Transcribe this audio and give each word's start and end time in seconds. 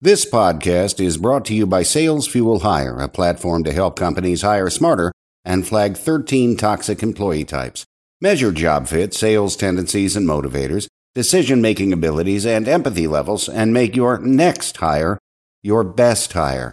This 0.00 0.24
podcast 0.24 1.04
is 1.04 1.16
brought 1.16 1.44
to 1.46 1.54
you 1.54 1.66
by 1.66 1.82
Sales 1.82 2.28
Fuel 2.28 2.60
Hire, 2.60 3.00
a 3.00 3.08
platform 3.08 3.64
to 3.64 3.72
help 3.72 3.96
companies 3.96 4.42
hire 4.42 4.70
smarter 4.70 5.10
and 5.44 5.66
flag 5.66 5.96
13 5.96 6.56
toxic 6.56 7.02
employee 7.02 7.44
types. 7.44 7.84
Measure 8.20 8.52
job 8.52 8.86
fit, 8.86 9.12
sales 9.12 9.56
tendencies 9.56 10.14
and 10.14 10.24
motivators, 10.24 10.86
decision 11.16 11.60
making 11.60 11.92
abilities, 11.92 12.46
and 12.46 12.68
empathy 12.68 13.08
levels, 13.08 13.48
and 13.48 13.72
make 13.72 13.96
your 13.96 14.20
next 14.20 14.76
hire 14.76 15.18
your 15.64 15.82
best 15.82 16.32
hire. 16.32 16.70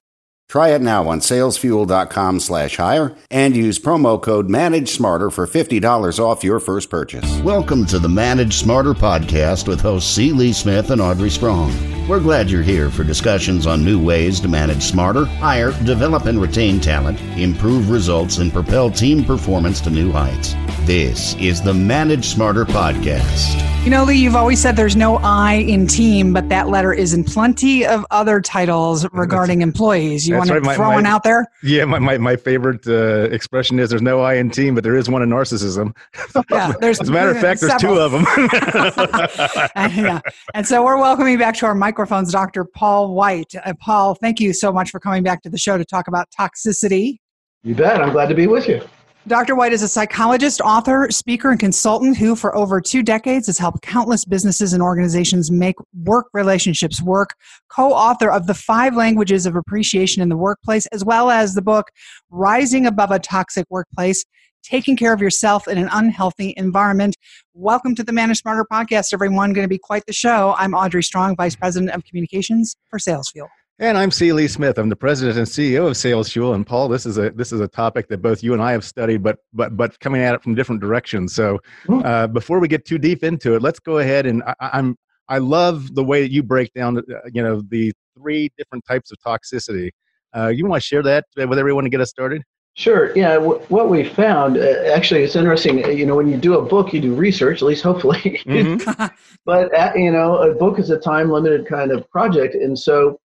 Try 0.47 0.69
it 0.69 0.81
now 0.81 1.07
on 1.09 1.19
salesfuel.com 1.21 2.39
slash 2.39 2.77
hire 2.77 3.15
and 3.31 3.55
use 3.55 3.79
promo 3.79 4.21
code 4.21 4.47
Manage 4.47 4.89
Smarter 4.89 5.31
for 5.31 5.47
$50 5.47 6.19
off 6.19 6.43
your 6.43 6.59
first 6.59 6.89
purchase. 6.89 7.39
Welcome 7.39 7.85
to 7.87 7.97
the 7.97 8.07
Manage 8.07 8.53
Smarter 8.53 8.93
podcast 8.93 9.67
with 9.67 9.81
hosts 9.81 10.13
C. 10.13 10.31
Lee 10.31 10.53
Smith 10.53 10.91
and 10.91 11.01
Audrey 11.01 11.31
Strong. 11.31 11.73
We're 12.07 12.19
glad 12.19 12.51
you're 12.51 12.61
here 12.61 12.91
for 12.91 13.03
discussions 13.03 13.65
on 13.65 13.83
new 13.83 14.01
ways 14.01 14.39
to 14.41 14.47
manage 14.47 14.83
smarter, 14.83 15.25
hire, 15.25 15.71
develop 15.83 16.25
and 16.25 16.39
retain 16.39 16.79
talent, 16.79 17.19
improve 17.37 17.89
results, 17.89 18.37
and 18.37 18.53
propel 18.53 18.91
team 18.91 19.25
performance 19.25 19.81
to 19.81 19.89
new 19.89 20.11
heights. 20.11 20.53
This 20.81 21.33
is 21.35 21.63
the 21.63 21.73
Manage 21.73 22.27
Smarter 22.27 22.65
podcast. 22.65 23.74
You 23.85 23.91
know, 23.91 24.03
Lee, 24.03 24.17
you've 24.17 24.35
always 24.35 24.59
said 24.59 24.75
there's 24.75 24.95
no 24.95 25.17
I 25.17 25.53
in 25.53 25.85
team, 25.85 26.33
but 26.33 26.49
that 26.49 26.69
letter 26.69 26.91
is 26.91 27.13
in 27.13 27.23
plenty 27.23 27.85
of 27.85 28.03
other 28.09 28.41
titles 28.41 29.05
regarding 29.13 29.61
employees. 29.61 30.27
You 30.27 30.37
want 30.37 30.47
to 30.47 30.59
right. 30.59 30.75
throw 30.75 30.87
my, 30.87 30.95
one 30.95 31.05
out 31.05 31.21
there? 31.21 31.45
Yeah, 31.61 31.85
my, 31.85 31.99
my, 31.99 32.17
my 32.17 32.35
favorite 32.35 32.87
uh, 32.87 33.29
expression 33.29 33.77
is 33.77 33.91
there's 33.91 34.01
no 34.01 34.21
I 34.21 34.33
in 34.37 34.49
team, 34.49 34.73
but 34.73 34.83
there 34.83 34.95
is 34.95 35.07
one 35.07 35.21
in 35.21 35.29
narcissism. 35.29 35.95
Yeah, 36.49 36.73
there's, 36.81 36.99
As 36.99 37.09
a 37.09 37.11
matter 37.11 37.29
of 37.29 37.39
fact, 37.39 37.61
there's 37.61 37.79
two 37.79 37.99
of 37.99 38.11
them. 38.11 38.25
yeah. 39.75 40.19
And 40.55 40.65
so 40.65 40.83
we're 40.83 40.97
welcoming 40.97 41.37
back 41.37 41.55
to 41.57 41.67
our 41.67 41.75
microphones 41.75 42.31
Dr. 42.31 42.65
Paul 42.65 43.13
White. 43.13 43.53
Uh, 43.63 43.73
Paul, 43.79 44.15
thank 44.15 44.39
you 44.39 44.51
so 44.51 44.71
much 44.71 44.89
for 44.89 44.99
coming 44.99 45.21
back 45.21 45.43
to 45.43 45.49
the 45.49 45.59
show 45.59 45.77
to 45.77 45.85
talk 45.85 46.07
about 46.07 46.27
toxicity. 46.31 47.19
You 47.63 47.75
bet. 47.75 48.01
I'm 48.01 48.11
glad 48.11 48.29
to 48.29 48.35
be 48.35 48.47
with 48.47 48.67
you. 48.67 48.81
Dr. 49.27 49.55
White 49.55 49.73
is 49.73 49.81
a 49.81 49.87
psychologist, 49.87 50.61
author, 50.61 51.07
speaker, 51.09 51.49
and 51.49 51.59
consultant 51.59 52.15
who, 52.15 52.35
for 52.35 52.55
over 52.55 52.79
two 52.79 53.01
decades, 53.01 53.47
has 53.47 53.57
helped 53.57 53.81
countless 53.81 54.23
businesses 54.23 54.71
and 54.71 54.83
organizations 54.83 55.49
make 55.49 55.77
work 56.03 56.27
relationships 56.33 57.01
work. 57.01 57.33
Co 57.67 57.91
author 57.91 58.29
of 58.29 58.45
The 58.45 58.53
Five 58.53 58.95
Languages 58.95 59.47
of 59.47 59.55
Appreciation 59.55 60.21
in 60.21 60.29
the 60.29 60.37
Workplace, 60.37 60.85
as 60.87 61.03
well 61.03 61.31
as 61.31 61.55
the 61.55 61.63
book 61.63 61.87
Rising 62.29 62.85
Above 62.85 63.09
a 63.09 63.17
Toxic 63.17 63.65
Workplace 63.71 64.23
Taking 64.61 64.95
Care 64.95 65.13
of 65.13 65.21
Yourself 65.21 65.67
in 65.67 65.79
an 65.79 65.89
Unhealthy 65.91 66.53
Environment. 66.55 67.15
Welcome 67.55 67.95
to 67.95 68.03
the 68.03 68.13
Manage 68.13 68.41
Smarter 68.41 68.67
podcast, 68.71 69.11
everyone. 69.11 69.53
Going 69.53 69.65
to 69.65 69.67
be 69.67 69.79
quite 69.79 70.05
the 70.05 70.13
show. 70.13 70.53
I'm 70.59 70.75
Audrey 70.75 71.01
Strong, 71.01 71.35
Vice 71.35 71.55
President 71.55 71.91
of 71.95 72.05
Communications 72.05 72.75
for 72.91 72.99
Sales 72.99 73.31
Fuel. 73.31 73.47
And 73.77 73.97
I'm 73.97 74.09
C. 74.09 74.31
Lee 74.31 74.47
Smith. 74.47 74.77
I'm 74.77 74.87
the 74.87 74.95
president 74.95 75.37
and 75.37 75.45
CEO 75.45 75.87
of 75.87 75.97
Sales 75.97 76.31
Fuel. 76.31 76.53
And 76.53 76.65
Paul, 76.65 76.87
this 76.87 77.05
is 77.05 77.17
a 77.17 77.31
this 77.31 77.51
is 77.51 77.59
a 77.59 77.67
topic 77.67 78.07
that 78.07 78.21
both 78.21 78.41
you 78.41 78.53
and 78.53 78.61
I 78.61 78.71
have 78.71 78.85
studied, 78.85 79.21
but 79.21 79.39
but 79.51 79.75
but 79.75 79.99
coming 79.99 80.21
at 80.21 80.33
it 80.33 80.41
from 80.41 80.55
different 80.55 80.79
directions. 80.79 81.35
So 81.35 81.59
hmm. 81.85 82.01
uh, 82.05 82.27
before 82.27 82.59
we 82.59 82.69
get 82.69 82.85
too 82.85 82.97
deep 82.97 83.21
into 83.21 83.53
it, 83.53 83.61
let's 83.61 83.79
go 83.79 83.97
ahead 83.97 84.27
and 84.27 84.43
I, 84.43 84.53
I'm 84.61 84.95
I 85.27 85.39
love 85.39 85.93
the 85.93 86.03
way 86.05 86.21
that 86.21 86.31
you 86.31 86.41
break 86.41 86.71
down, 86.73 86.99
uh, 86.99 87.01
you 87.33 87.43
know, 87.43 87.61
the 87.67 87.91
three 88.17 88.49
different 88.57 88.85
types 88.85 89.11
of 89.11 89.17
toxicity. 89.19 89.89
Uh, 90.33 90.47
you 90.47 90.65
want 90.65 90.81
to 90.81 90.87
share 90.87 91.03
that 91.03 91.25
with 91.35 91.59
everyone 91.59 91.83
to 91.83 91.89
get 91.89 91.99
us 91.99 92.09
started? 92.09 92.43
Sure. 92.75 93.15
Yeah. 93.17 93.35
W- 93.35 93.59
what 93.69 93.89
we 93.89 94.03
found, 94.03 94.57
uh, 94.57 94.93
actually, 94.93 95.23
it's 95.23 95.35
interesting. 95.35 95.79
You 95.97 96.05
know, 96.05 96.15
when 96.15 96.27
you 96.27 96.37
do 96.37 96.57
a 96.57 96.61
book, 96.61 96.93
you 96.93 97.01
do 97.01 97.13
research, 97.13 97.61
at 97.61 97.65
least 97.67 97.83
hopefully. 97.83 98.41
Mm-hmm. 98.45 99.05
but 99.45 99.73
uh, 99.73 99.91
you 99.95 100.11
know, 100.11 100.37
a 100.37 100.53
book 100.53 100.79
is 100.79 100.91
a 100.91 100.99
time 100.99 101.29
limited 101.29 101.65
kind 101.65 101.91
of 101.91 102.09
project, 102.09 102.55
and 102.55 102.77
so 102.77 103.19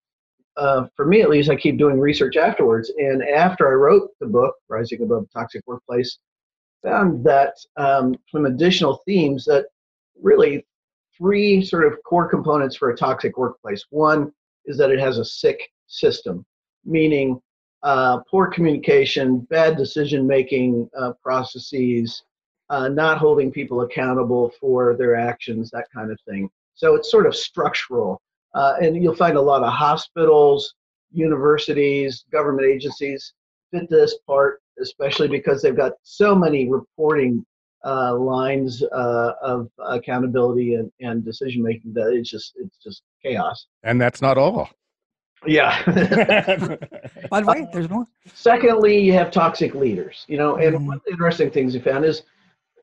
uh, 0.57 0.87
for 0.95 1.05
me 1.05 1.21
at 1.21 1.29
least, 1.29 1.49
I 1.49 1.55
keep 1.55 1.77
doing 1.77 1.99
research 1.99 2.37
afterwards. 2.37 2.91
And 2.97 3.23
after 3.23 3.67
I 3.67 3.73
wrote 3.73 4.09
the 4.19 4.27
book, 4.27 4.55
Rising 4.69 5.01
Above 5.01 5.27
Toxic 5.33 5.61
Workplace, 5.65 6.19
found 6.83 7.23
that 7.23 7.53
um, 7.77 8.15
some 8.31 8.45
additional 8.45 9.01
themes 9.05 9.45
that 9.45 9.65
really 10.21 10.65
three 11.17 11.63
sort 11.63 11.85
of 11.85 12.01
core 12.03 12.27
components 12.27 12.75
for 12.75 12.89
a 12.89 12.97
toxic 12.97 13.37
workplace. 13.37 13.85
One 13.89 14.31
is 14.65 14.77
that 14.77 14.89
it 14.89 14.99
has 14.99 15.17
a 15.17 15.25
sick 15.25 15.69
system, 15.87 16.45
meaning 16.85 17.39
uh, 17.83 18.19
poor 18.29 18.47
communication, 18.47 19.39
bad 19.49 19.77
decision 19.77 20.25
making 20.25 20.89
uh, 20.97 21.13
processes, 21.23 22.23
uh, 22.69 22.87
not 22.87 23.17
holding 23.17 23.51
people 23.51 23.81
accountable 23.81 24.51
for 24.59 24.95
their 24.95 25.15
actions, 25.15 25.69
that 25.71 25.87
kind 25.93 26.11
of 26.11 26.19
thing. 26.27 26.49
So 26.73 26.95
it's 26.95 27.11
sort 27.11 27.27
of 27.27 27.35
structural. 27.35 28.21
Uh, 28.53 28.75
and 28.81 29.01
you'll 29.01 29.15
find 29.15 29.37
a 29.37 29.41
lot 29.41 29.63
of 29.63 29.71
hospitals, 29.71 30.75
universities, 31.11 32.25
government 32.31 32.67
agencies 32.67 33.33
fit 33.71 33.89
this 33.89 34.17
part, 34.27 34.61
especially 34.81 35.27
because 35.27 35.61
they've 35.61 35.75
got 35.75 35.93
so 36.03 36.35
many 36.35 36.69
reporting 36.69 37.45
uh, 37.85 38.15
lines 38.15 38.83
uh, 38.83 39.31
of 39.41 39.69
accountability 39.79 40.75
and, 40.75 40.91
and 40.99 41.25
decision 41.25 41.63
making 41.63 41.93
that 41.93 42.13
it's 42.13 42.29
just 42.29 42.53
it's 42.57 42.77
just 42.77 43.01
chaos. 43.23 43.65
And 43.83 43.99
that's 43.99 44.21
not 44.21 44.37
all. 44.37 44.69
Yeah. 45.47 45.81
By 47.31 47.41
the 47.41 47.47
way, 47.47 47.67
there's 47.73 47.89
more. 47.89 48.05
Secondly, 48.33 48.99
you 48.99 49.13
have 49.13 49.31
toxic 49.31 49.73
leaders. 49.73 50.25
You 50.27 50.37
know, 50.37 50.57
and 50.57 50.75
mm. 50.75 50.85
one 50.85 50.97
of 50.97 51.03
the 51.05 51.11
interesting 51.11 51.49
things 51.49 51.73
you 51.73 51.81
found 51.81 52.05
is 52.05 52.21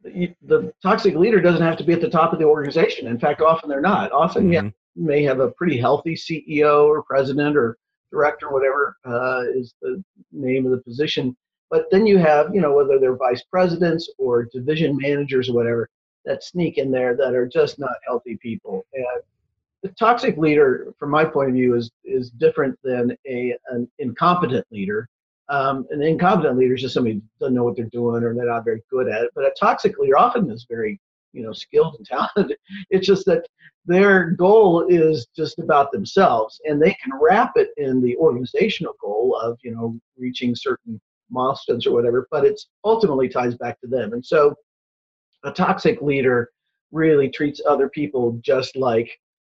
the 0.02 0.72
toxic 0.82 1.14
leader 1.14 1.40
doesn't 1.40 1.62
have 1.62 1.76
to 1.76 1.84
be 1.84 1.92
at 1.92 2.00
the 2.00 2.10
top 2.10 2.32
of 2.32 2.38
the 2.38 2.44
organization. 2.44 3.06
In 3.06 3.18
fact, 3.18 3.40
often 3.40 3.68
they're 3.68 3.80
not. 3.80 4.10
Often 4.10 4.44
mm-hmm. 4.44 4.52
you 4.52 4.58
have 4.62 4.72
may 4.98 5.22
have 5.22 5.40
a 5.40 5.50
pretty 5.52 5.78
healthy 5.78 6.14
CEO 6.14 6.86
or 6.86 7.02
president 7.02 7.56
or 7.56 7.76
director, 8.10 8.50
whatever 8.50 8.96
uh, 9.04 9.42
is 9.54 9.74
the 9.80 10.02
name 10.32 10.64
of 10.64 10.72
the 10.72 10.82
position. 10.82 11.36
But 11.70 11.90
then 11.90 12.06
you 12.06 12.18
have, 12.18 12.54
you 12.54 12.60
know, 12.60 12.72
whether 12.72 12.98
they're 12.98 13.16
vice 13.16 13.42
presidents 13.42 14.10
or 14.18 14.44
division 14.44 14.96
managers 14.96 15.48
or 15.48 15.54
whatever 15.54 15.90
that 16.24 16.42
sneak 16.42 16.78
in 16.78 16.90
there 16.90 17.16
that 17.16 17.34
are 17.34 17.46
just 17.46 17.78
not 17.78 17.94
healthy 18.06 18.38
people. 18.42 18.86
And 18.92 19.22
the 19.82 19.88
toxic 19.90 20.36
leader, 20.36 20.92
from 20.98 21.10
my 21.10 21.24
point 21.24 21.50
of 21.50 21.54
view, 21.54 21.74
is 21.74 21.90
is 22.04 22.30
different 22.30 22.78
than 22.82 23.16
a 23.26 23.56
an 23.70 23.88
incompetent 23.98 24.66
leader. 24.70 25.08
Um, 25.48 25.86
an 25.90 26.02
incompetent 26.02 26.58
leader 26.58 26.74
is 26.74 26.82
just 26.82 26.94
somebody 26.94 27.14
who 27.14 27.22
doesn't 27.40 27.54
know 27.54 27.64
what 27.64 27.76
they're 27.76 27.86
doing 27.86 28.22
or 28.22 28.34
they're 28.34 28.44
not 28.44 28.64
very 28.64 28.82
good 28.90 29.08
at 29.08 29.22
it. 29.22 29.30
But 29.34 29.44
a 29.44 29.54
toxic 29.58 29.98
leader 29.98 30.18
often 30.18 30.50
is 30.50 30.66
very, 30.68 31.00
you 31.32 31.42
know, 31.42 31.52
skilled 31.52 31.96
and 31.96 32.06
talented. 32.06 32.56
It's 32.90 33.06
just 33.06 33.26
that 33.26 33.46
their 33.86 34.30
goal 34.32 34.86
is 34.88 35.26
just 35.36 35.58
about 35.58 35.92
themselves 35.92 36.60
and 36.64 36.80
they 36.80 36.96
can 37.02 37.12
wrap 37.20 37.52
it 37.56 37.70
in 37.76 38.02
the 38.02 38.16
organizational 38.16 38.94
goal 39.00 39.38
of 39.42 39.58
you 39.62 39.70
know 39.74 39.98
reaching 40.16 40.54
certain 40.54 41.00
milestones 41.30 41.86
or 41.86 41.92
whatever 41.92 42.26
but 42.30 42.44
it's 42.44 42.68
ultimately 42.84 43.28
ties 43.28 43.54
back 43.56 43.80
to 43.80 43.86
them. 43.86 44.12
And 44.12 44.24
so 44.24 44.54
a 45.44 45.52
toxic 45.52 46.00
leader 46.02 46.50
really 46.92 47.28
treats 47.28 47.60
other 47.66 47.88
people 47.88 48.38
just 48.42 48.76
like 48.76 49.10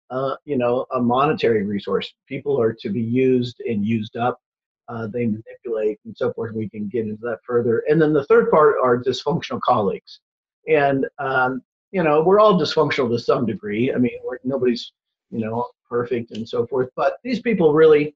uh, 0.10 0.36
you 0.46 0.58
know 0.58 0.86
a 0.94 1.02
monetary 1.02 1.64
resource. 1.64 2.14
People 2.28 2.60
are 2.60 2.74
to 2.74 2.90
be 2.90 3.02
used 3.02 3.62
and 3.62 3.86
used 3.86 4.18
up 4.18 4.40
uh, 4.88 5.08
they 5.08 5.26
manipulate 5.26 6.00
and 6.06 6.16
so 6.16 6.32
forth. 6.34 6.54
We 6.54 6.70
can 6.70 6.88
get 6.88 7.06
into 7.06 7.22
that 7.24 7.40
further. 7.46 7.84
And 7.88 8.02
then 8.02 8.14
the 8.14 8.26
third 8.26 8.52
part 8.52 8.76
are 8.82 9.02
dysfunctional 9.02 9.60
colleagues 9.62 10.20
and 10.68 11.06
um, 11.20 11.62
you 11.92 12.04
know, 12.04 12.22
we're 12.22 12.42
all 12.42 12.60
dysfunctional 12.60 13.10
to 13.10 13.18
some 13.20 13.46
degree. 13.46 13.94
I 13.94 13.98
mean, 13.98 14.12
nobody's, 14.44 14.92
you 15.32 15.40
know, 15.40 15.70
perfect 15.90 16.32
and 16.32 16.48
so 16.48 16.68
forth. 16.68 16.90
But 16.96 17.20
these 17.24 17.42
people 17.42 17.74
really, 17.74 18.14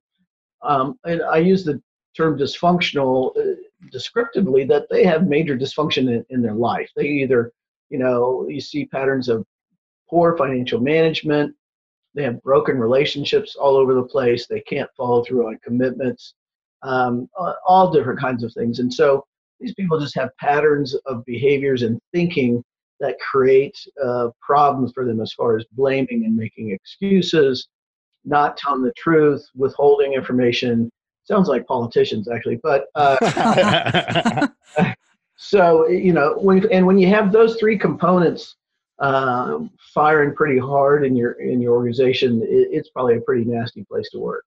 um, 0.62 1.00
and 1.06 1.22
I 1.22 1.38
use 1.38 1.64
the 1.64 1.82
term 2.18 2.38
dysfunctional 2.38 3.38
uh, 3.38 3.56
descriptively, 3.90 4.66
that 4.66 4.88
they 4.90 5.06
have 5.06 5.28
major 5.28 5.58
dysfunction 5.58 6.10
in, 6.10 6.26
in 6.30 6.42
their 6.42 6.56
life. 6.56 6.90
They 6.96 7.06
either, 7.06 7.54
you 7.90 8.00
know, 8.00 8.46
you 8.50 8.60
see 8.60 8.86
patterns 8.86 9.30
of 9.30 9.46
poor 10.10 10.36
financial 10.36 10.82
management. 10.82 11.56
They 12.16 12.24
have 12.24 12.44
broken 12.44 12.78
relationships 12.78 13.56
all 13.56 13.78
over 13.78 13.94
the 13.94 14.04
place. 14.04 14.46
They 14.46 14.60
can't 14.62 14.90
follow 14.98 15.24
through 15.24 15.48
on 15.48 15.60
commitments, 15.64 16.34
um, 16.82 17.30
all 17.66 17.92
different 17.92 18.20
kinds 18.20 18.44
of 18.44 18.52
things. 18.54 18.80
And 18.80 18.94
so 18.94 19.26
these 19.60 19.74
people 19.74 20.00
just 20.00 20.16
have 20.16 20.36
patterns 20.38 20.96
of 21.06 21.26
behaviors 21.26 21.84
and 21.84 22.00
thinking 22.14 22.64
that 23.00 23.20
create 23.20 23.78
uh, 24.04 24.30
problems 24.42 24.92
for 24.94 25.06
them 25.06 25.22
as 25.22 25.34
far 25.34 25.58
as 25.58 25.66
blaming 25.72 26.26
and 26.26 26.36
making 26.36 26.72
excuses, 26.72 27.68
not 28.26 28.58
telling 28.58 28.84
the 28.84 28.94
truth, 28.98 29.46
withholding 29.56 30.14
information. 30.14 30.90
Sounds 31.24 31.48
like 31.48 31.66
politicians 31.68 32.28
actually, 32.28 32.60
but 32.62 32.88
uh, 32.96 34.48
so 35.38 35.88
you 35.88 36.12
know 36.12 36.36
when 36.40 36.70
and 36.72 36.86
when 36.86 36.98
you 36.98 37.08
have 37.08 37.32
those 37.32 37.56
three 37.58 37.78
components 37.78 38.56
uh, 39.00 39.60
firing 39.94 40.36
pretty 40.36 40.58
hard 40.58 41.06
in 41.06 41.16
your 41.16 41.34
in 41.34 41.62
your 41.62 41.74
organization, 41.74 42.42
it, 42.42 42.70
it's 42.72 42.90
probably 42.90 43.18
a 43.18 43.22
pretty 43.22 43.46
nasty 43.46 43.86
place 43.86 44.10
to 44.10 44.20
work. 44.20 44.44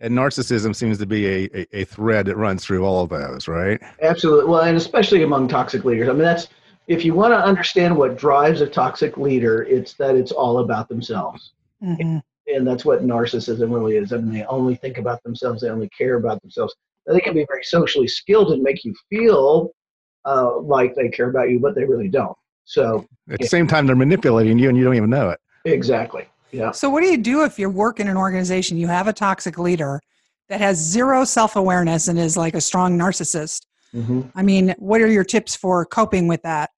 And 0.00 0.14
narcissism 0.14 0.76
seems 0.76 0.98
to 0.98 1.06
be 1.06 1.26
a, 1.26 1.48
a, 1.54 1.80
a, 1.80 1.84
thread 1.84 2.26
that 2.26 2.36
runs 2.36 2.64
through 2.64 2.84
all 2.84 3.02
of 3.02 3.10
those, 3.10 3.48
right? 3.48 3.80
Absolutely. 4.00 4.48
Well, 4.48 4.60
and 4.60 4.76
especially 4.76 5.24
among 5.24 5.48
toxic 5.48 5.84
leaders. 5.84 6.08
I 6.08 6.12
mean, 6.12 6.22
that's 6.22 6.48
if 6.86 7.04
you 7.04 7.14
want 7.14 7.32
to 7.32 7.38
understand 7.38 7.96
what 7.96 8.16
drives 8.16 8.60
a 8.60 8.66
toxic 8.66 9.16
leader, 9.16 9.64
it's 9.64 9.94
that 9.94 10.14
it's 10.14 10.32
all 10.32 10.58
about 10.58 10.88
themselves. 10.88 11.52
Mm-hmm. 11.82 12.18
and 12.48 12.66
that's 12.66 12.84
what 12.84 13.06
narcissism 13.06 13.72
really 13.72 13.96
is. 13.96 14.12
I 14.12 14.16
mean, 14.16 14.32
they 14.32 14.44
only 14.46 14.74
think 14.74 14.98
about 14.98 15.22
themselves. 15.22 15.62
They 15.62 15.68
only 15.68 15.88
care 15.96 16.16
about 16.16 16.42
themselves. 16.42 16.74
They 17.06 17.20
can 17.20 17.34
be 17.34 17.46
very 17.48 17.62
socially 17.62 18.08
skilled 18.08 18.50
and 18.52 18.62
make 18.62 18.84
you 18.84 18.92
feel 19.08 19.70
uh, 20.24 20.58
like 20.58 20.96
they 20.96 21.08
care 21.08 21.30
about 21.30 21.50
you, 21.50 21.60
but 21.60 21.76
they 21.76 21.84
really 21.84 22.08
don't. 22.08 22.36
So 22.64 23.06
at 23.30 23.38
the 23.38 23.44
yeah. 23.44 23.48
same 23.48 23.66
time, 23.66 23.86
they're 23.86 23.96
manipulating 23.96 24.58
you, 24.58 24.68
and 24.68 24.76
you 24.76 24.82
don't 24.82 24.96
even 24.96 25.08
know 25.08 25.30
it. 25.30 25.38
Exactly. 25.64 26.26
Yeah. 26.50 26.70
So 26.72 26.88
what 26.88 27.02
do 27.02 27.08
you 27.08 27.18
do 27.18 27.44
if 27.44 27.58
you 27.58 27.68
work 27.68 28.00
in 28.00 28.08
an 28.08 28.16
organization, 28.16 28.78
you 28.78 28.86
have 28.86 29.08
a 29.08 29.12
toxic 29.12 29.58
leader 29.58 30.00
that 30.48 30.60
has 30.60 30.78
zero 30.78 31.24
self-awareness 31.24 32.08
and 32.08 32.18
is 32.18 32.36
like 32.36 32.54
a 32.54 32.60
strong 32.60 32.98
narcissist? 32.98 33.66
Mm-hmm. 33.94 34.22
I 34.34 34.42
mean, 34.42 34.74
what 34.78 35.00
are 35.00 35.08
your 35.08 35.24
tips 35.24 35.54
for 35.54 35.84
coping 35.84 36.26
with 36.28 36.42
that? 36.42 36.70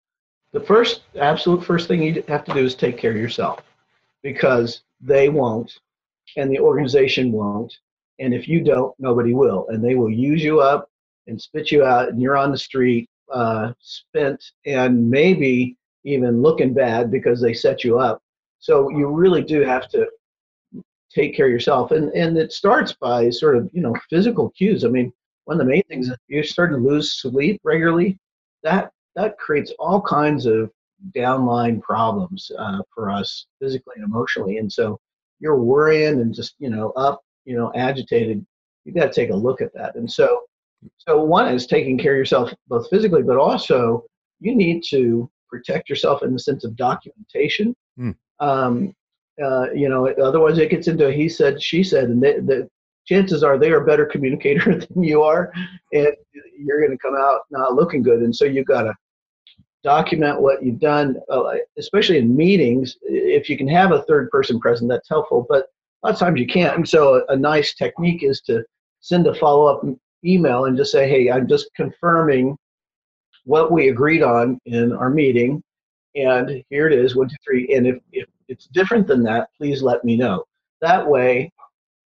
The 0.53 0.61
first, 0.61 1.03
absolute 1.19 1.65
first 1.65 1.88
thing 1.88 2.03
you 2.03 2.25
have 2.29 2.44
to 2.44 2.55
do 2.55 2.65
is 2.65 2.75
take 2.75 2.97
care 2.97 3.11
of 3.11 3.17
yourself 3.17 3.62
because 4.23 4.82
they 5.00 5.29
won't 5.29 5.73
and 6.37 6.50
the 6.50 6.59
organization 6.59 7.32
won't. 7.32 7.75
And 8.19 8.35
if 8.35 8.49
you 8.49 8.62
don't, 8.62 8.94
nobody 8.99 9.32
will. 9.32 9.67
And 9.69 9.85
they 9.85 9.94
will 9.94 10.11
use 10.11 10.43
you 10.43 10.61
up 10.61 10.91
and 11.26 11.41
spit 11.41 11.70
you 11.70 11.85
out, 11.85 12.09
and 12.09 12.20
you're 12.20 12.37
on 12.37 12.50
the 12.50 12.59
street, 12.59 13.09
uh, 13.32 13.73
spent 13.81 14.43
and 14.65 15.11
maybe 15.11 15.76
even 16.05 16.41
looking 16.41 16.73
bad 16.73 17.11
because 17.11 17.41
they 17.41 17.53
set 17.53 17.85
you 17.85 17.99
up. 17.99 18.23
So 18.60 18.90
you 18.90 19.08
really 19.08 19.43
do 19.43 19.62
have 19.62 19.88
to 19.90 20.06
take 21.14 21.34
care 21.34 21.46
of 21.46 21.52
yourself. 21.52 21.90
And, 21.90 22.10
and 22.10 22.37
it 22.37 22.52
starts 22.52 22.93
by 22.93 23.31
sort 23.31 23.56
of, 23.56 23.69
you 23.72 23.81
know, 23.81 23.94
physical 24.10 24.50
cues. 24.50 24.84
I 24.84 24.88
mean, 24.88 25.12
one 25.44 25.58
of 25.58 25.66
the 25.66 25.72
main 25.72 25.82
things 25.84 26.08
is 26.08 26.16
you're 26.28 26.44
starting 26.44 26.82
to 26.82 26.88
lose 26.88 27.20
sleep 27.20 27.60
regularly. 27.64 28.19
That 28.62 28.90
that 29.16 29.38
creates 29.38 29.72
all 29.78 30.00
kinds 30.00 30.46
of 30.46 30.70
downline 31.16 31.81
problems 31.81 32.50
uh, 32.58 32.81
for 32.94 33.10
us 33.10 33.46
physically 33.60 33.94
and 33.96 34.05
emotionally. 34.05 34.58
And 34.58 34.70
so 34.70 34.99
you're 35.40 35.56
worrying 35.56 36.20
and 36.20 36.34
just 36.34 36.55
you 36.58 36.70
know 36.70 36.90
up, 36.90 37.22
you 37.44 37.56
know, 37.56 37.72
agitated. 37.75 38.44
You've 38.84 38.96
got 38.96 39.06
to 39.06 39.12
take 39.12 39.31
a 39.31 39.37
look 39.37 39.60
at 39.60 39.72
that. 39.75 39.94
And 39.96 40.10
so, 40.10 40.43
so 40.99 41.22
one 41.22 41.52
is 41.52 41.66
taking 41.66 41.99
care 41.99 42.12
of 42.12 42.19
yourself 42.19 42.52
both 42.69 42.88
physically, 42.90 43.22
but 43.22 43.37
also 43.37 44.05
you 44.40 44.55
need 44.55 44.82
to 44.90 45.31
protect 45.49 45.88
yourself 45.88 46.22
in 46.22 46.32
the 46.32 46.38
sense 46.38 46.64
of 46.64 46.76
documentation. 46.76 47.75
Mm. 47.99 48.14
Um, 48.40 48.94
uh, 49.43 49.70
you 49.73 49.88
know, 49.88 50.08
otherwise 50.23 50.58
it 50.58 50.70
gets 50.70 50.88
into 50.88 51.12
he 51.12 51.29
said, 51.29 51.62
she 51.62 51.85
said, 51.85 52.05
and 52.05 52.23
the, 52.23 52.69
chances 53.06 53.43
are 53.43 53.58
they 53.58 53.70
are 53.70 53.82
a 53.82 53.87
better 53.87 54.05
communicator 54.05 54.75
than 54.94 55.02
you 55.02 55.23
are, 55.23 55.52
and 55.93 56.12
you're 56.58 56.81
going 56.81 56.96
to 56.96 56.99
come 56.99 57.17
out 57.19 57.40
not 57.50 57.75
looking 57.75 58.02
good. 58.02 58.20
And 58.20 58.35
so 58.35 58.44
you've 58.44 58.67
got 58.67 58.82
to 58.82 58.94
document 59.82 60.40
what 60.40 60.62
you've 60.62 60.81
done, 60.81 61.17
uh, 61.31 61.55
especially 61.79 62.19
in 62.19 62.37
meetings. 62.37 62.96
If 63.02 63.49
you 63.49 63.56
can 63.56 63.69
have 63.69 63.93
a 63.93 64.02
third 64.02 64.31
person 64.31 64.61
present, 64.61 64.91
that's 64.91 65.08
helpful, 65.08 65.46
but 65.49 65.67
a 66.02 66.08
lot 66.08 66.14
of 66.14 66.20
times 66.20 66.41
you 66.41 66.46
can't. 66.46 66.76
And 66.76 66.88
so 66.88 67.14
a, 67.29 67.32
a 67.32 67.37
nice 67.37 67.75
technique 67.75 68.23
is 68.23 68.41
to 68.43 68.64
send 69.00 69.26
a 69.26 69.34
follow 69.34 69.67
up 69.67 69.84
email 70.25 70.67
and 70.67 70.76
just 70.76 70.93
say, 70.93 71.08
hey, 71.08 71.31
I'm 71.31 71.49
just 71.49 71.70
confirming 71.76 72.56
what 73.44 73.73
we 73.73 73.88
agreed 73.88 74.23
on 74.23 74.58
in 74.67 74.93
our 74.93 75.11
meeting. 75.11 75.62
And 76.25 76.65
here 76.70 76.88
it 76.88 76.99
is, 76.99 77.17
one, 77.17 77.29
two, 77.29 77.37
three. 77.44 77.75
And 77.75 77.87
if, 77.87 77.99
if 78.12 78.29
it's 78.49 78.67
different 78.67 79.06
than 79.06 79.23
that, 79.25 79.49
please 79.56 79.82
let 79.82 80.05
me 80.05 80.17
know. 80.17 80.44
That 80.81 81.06
way, 81.06 81.53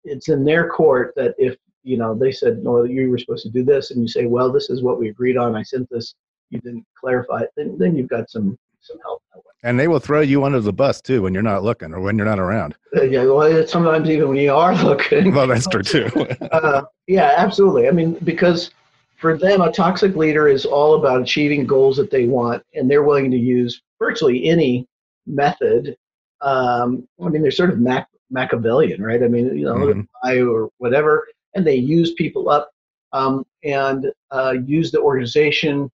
it's 0.04 0.28
in 0.28 0.44
their 0.44 0.68
court 0.68 1.14
that 1.16 1.34
if 1.38 1.56
you 1.82 1.98
know 1.98 2.14
they 2.14 2.32
said 2.32 2.64
no 2.64 2.84
you 2.84 3.10
were 3.10 3.18
supposed 3.18 3.42
to 3.42 3.50
do 3.50 3.62
this 3.62 3.90
and 3.90 4.00
you 4.00 4.08
say 4.08 4.24
well 4.24 4.50
this 4.50 4.70
is 4.70 4.82
what 4.82 4.98
we 4.98 5.10
agreed 5.10 5.36
on 5.36 5.54
i 5.54 5.62
sent 5.62 5.86
this 5.90 6.14
you 6.54 6.60
didn't 6.60 6.86
clarify 6.98 7.40
it, 7.40 7.50
then, 7.56 7.76
then 7.78 7.96
you've 7.96 8.08
got 8.08 8.30
some 8.30 8.58
some 8.80 8.98
help 9.02 9.22
that 9.32 9.38
way. 9.38 9.52
And 9.62 9.80
they 9.80 9.88
will 9.88 9.98
throw 9.98 10.20
you 10.20 10.44
under 10.44 10.60
the 10.60 10.72
bus 10.72 11.00
too 11.00 11.22
when 11.22 11.32
you're 11.32 11.42
not 11.42 11.62
looking 11.62 11.94
or 11.94 12.00
when 12.00 12.18
you're 12.18 12.26
not 12.26 12.38
around. 12.38 12.74
Uh, 12.94 13.02
yeah, 13.02 13.24
well, 13.24 13.66
sometimes 13.66 14.08
even 14.10 14.28
when 14.28 14.36
you 14.36 14.52
are 14.52 14.74
looking. 14.84 15.34
well, 15.34 15.46
that's 15.46 15.66
true 15.66 15.82
too. 15.82 16.06
uh, 16.52 16.82
yeah, 17.06 17.34
absolutely. 17.36 17.88
I 17.88 17.92
mean, 17.92 18.18
because 18.24 18.70
for 19.16 19.38
them, 19.38 19.60
a 19.60 19.72
toxic 19.72 20.16
leader 20.16 20.48
is 20.48 20.66
all 20.66 20.94
about 20.94 21.22
achieving 21.22 21.66
goals 21.66 21.96
that 21.96 22.10
they 22.10 22.26
want, 22.26 22.62
and 22.74 22.90
they're 22.90 23.02
willing 23.02 23.30
to 23.30 23.36
use 23.36 23.80
virtually 23.98 24.48
any 24.48 24.86
method. 25.26 25.96
Um, 26.40 27.08
I 27.24 27.28
mean, 27.28 27.42
they're 27.42 27.50
sort 27.50 27.70
of 27.70 27.78
Mac- 27.78 28.08
Machiavellian, 28.30 29.02
right? 29.02 29.22
I 29.22 29.28
mean, 29.28 29.56
you 29.56 29.64
know, 29.64 29.76
mm-hmm. 29.76 30.48
or 30.48 30.70
whatever, 30.78 31.26
and 31.54 31.66
they 31.66 31.76
use 31.76 32.12
people 32.14 32.50
up 32.50 32.70
um, 33.12 33.46
and 33.62 34.12
uh, 34.30 34.54
use 34.66 34.90
the 34.90 35.00
organization 35.00 35.90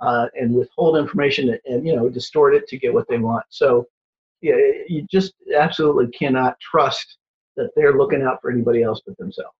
uh, 0.00 0.26
and 0.34 0.54
withhold 0.54 0.96
information 0.96 1.50
and, 1.50 1.60
and, 1.66 1.86
you 1.86 1.94
know 1.94 2.08
distort 2.08 2.54
it 2.54 2.66
to 2.68 2.78
get 2.78 2.92
what 2.92 3.06
they 3.08 3.18
want. 3.18 3.44
So 3.50 3.86
yeah, 4.40 4.56
you 4.88 5.06
just 5.10 5.34
absolutely 5.56 6.08
cannot 6.08 6.58
trust 6.58 7.18
that 7.56 7.70
they're 7.76 7.96
looking 7.96 8.22
out 8.22 8.40
for 8.40 8.50
anybody 8.50 8.82
else 8.82 9.00
but 9.06 9.16
themselves. 9.18 9.56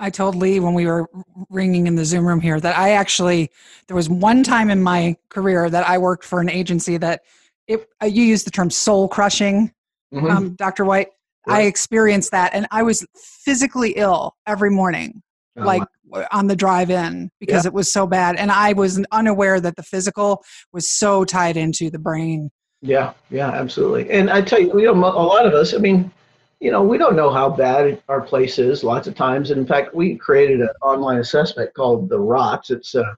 I 0.00 0.10
told 0.10 0.34
Lee 0.34 0.60
when 0.60 0.74
we 0.74 0.86
were 0.86 1.08
ringing 1.50 1.86
in 1.86 1.94
the 1.94 2.04
Zoom 2.04 2.26
room 2.26 2.40
here 2.40 2.58
that 2.58 2.76
I 2.76 2.92
actually 2.92 3.50
there 3.86 3.94
was 3.94 4.08
one 4.08 4.42
time 4.42 4.70
in 4.70 4.82
my 4.82 5.16
career 5.28 5.68
that 5.70 5.86
I 5.86 5.98
worked 5.98 6.24
for 6.24 6.40
an 6.40 6.48
agency 6.48 6.96
that 6.96 7.22
it 7.68 7.88
uh, 8.02 8.06
you 8.06 8.24
used 8.24 8.46
the 8.46 8.50
term 8.50 8.70
soul 8.70 9.08
crushing, 9.08 9.72
mm-hmm. 10.12 10.26
um, 10.26 10.54
Dr. 10.54 10.84
White. 10.84 11.08
I 11.46 11.62
experienced 11.62 12.30
that, 12.32 12.54
and 12.54 12.66
I 12.70 12.82
was 12.82 13.04
physically 13.16 13.92
ill 13.92 14.36
every 14.46 14.70
morning, 14.70 15.22
oh, 15.56 15.64
like 15.64 15.82
on 16.30 16.46
the 16.46 16.56
drive 16.56 16.90
in 16.90 17.30
because 17.40 17.64
yeah. 17.64 17.68
it 17.68 17.72
was 17.72 17.92
so 17.92 18.06
bad 18.06 18.36
and 18.36 18.50
i 18.50 18.72
was 18.72 19.02
unaware 19.12 19.60
that 19.60 19.76
the 19.76 19.82
physical 19.82 20.42
was 20.72 20.90
so 20.90 21.24
tied 21.24 21.56
into 21.56 21.90
the 21.90 21.98
brain 21.98 22.50
yeah 22.82 23.12
yeah 23.30 23.50
absolutely 23.50 24.10
and 24.10 24.30
i 24.30 24.40
tell 24.40 24.60
you 24.60 24.76
you 24.80 24.86
know 24.86 24.92
a 24.92 25.22
lot 25.22 25.46
of 25.46 25.54
us 25.54 25.74
i 25.74 25.78
mean 25.78 26.10
you 26.60 26.70
know 26.70 26.82
we 26.82 26.98
don't 26.98 27.16
know 27.16 27.30
how 27.30 27.48
bad 27.48 28.02
our 28.08 28.20
place 28.20 28.58
is 28.58 28.84
lots 28.84 29.08
of 29.08 29.14
times. 29.14 29.50
And 29.50 29.60
in 29.60 29.66
fact 29.66 29.94
we 29.94 30.16
created 30.16 30.60
an 30.60 30.70
online 30.82 31.18
assessment 31.18 31.72
called 31.74 32.08
the 32.08 32.18
ROTS 32.18 32.70
it's 32.70 32.94
a 32.94 33.16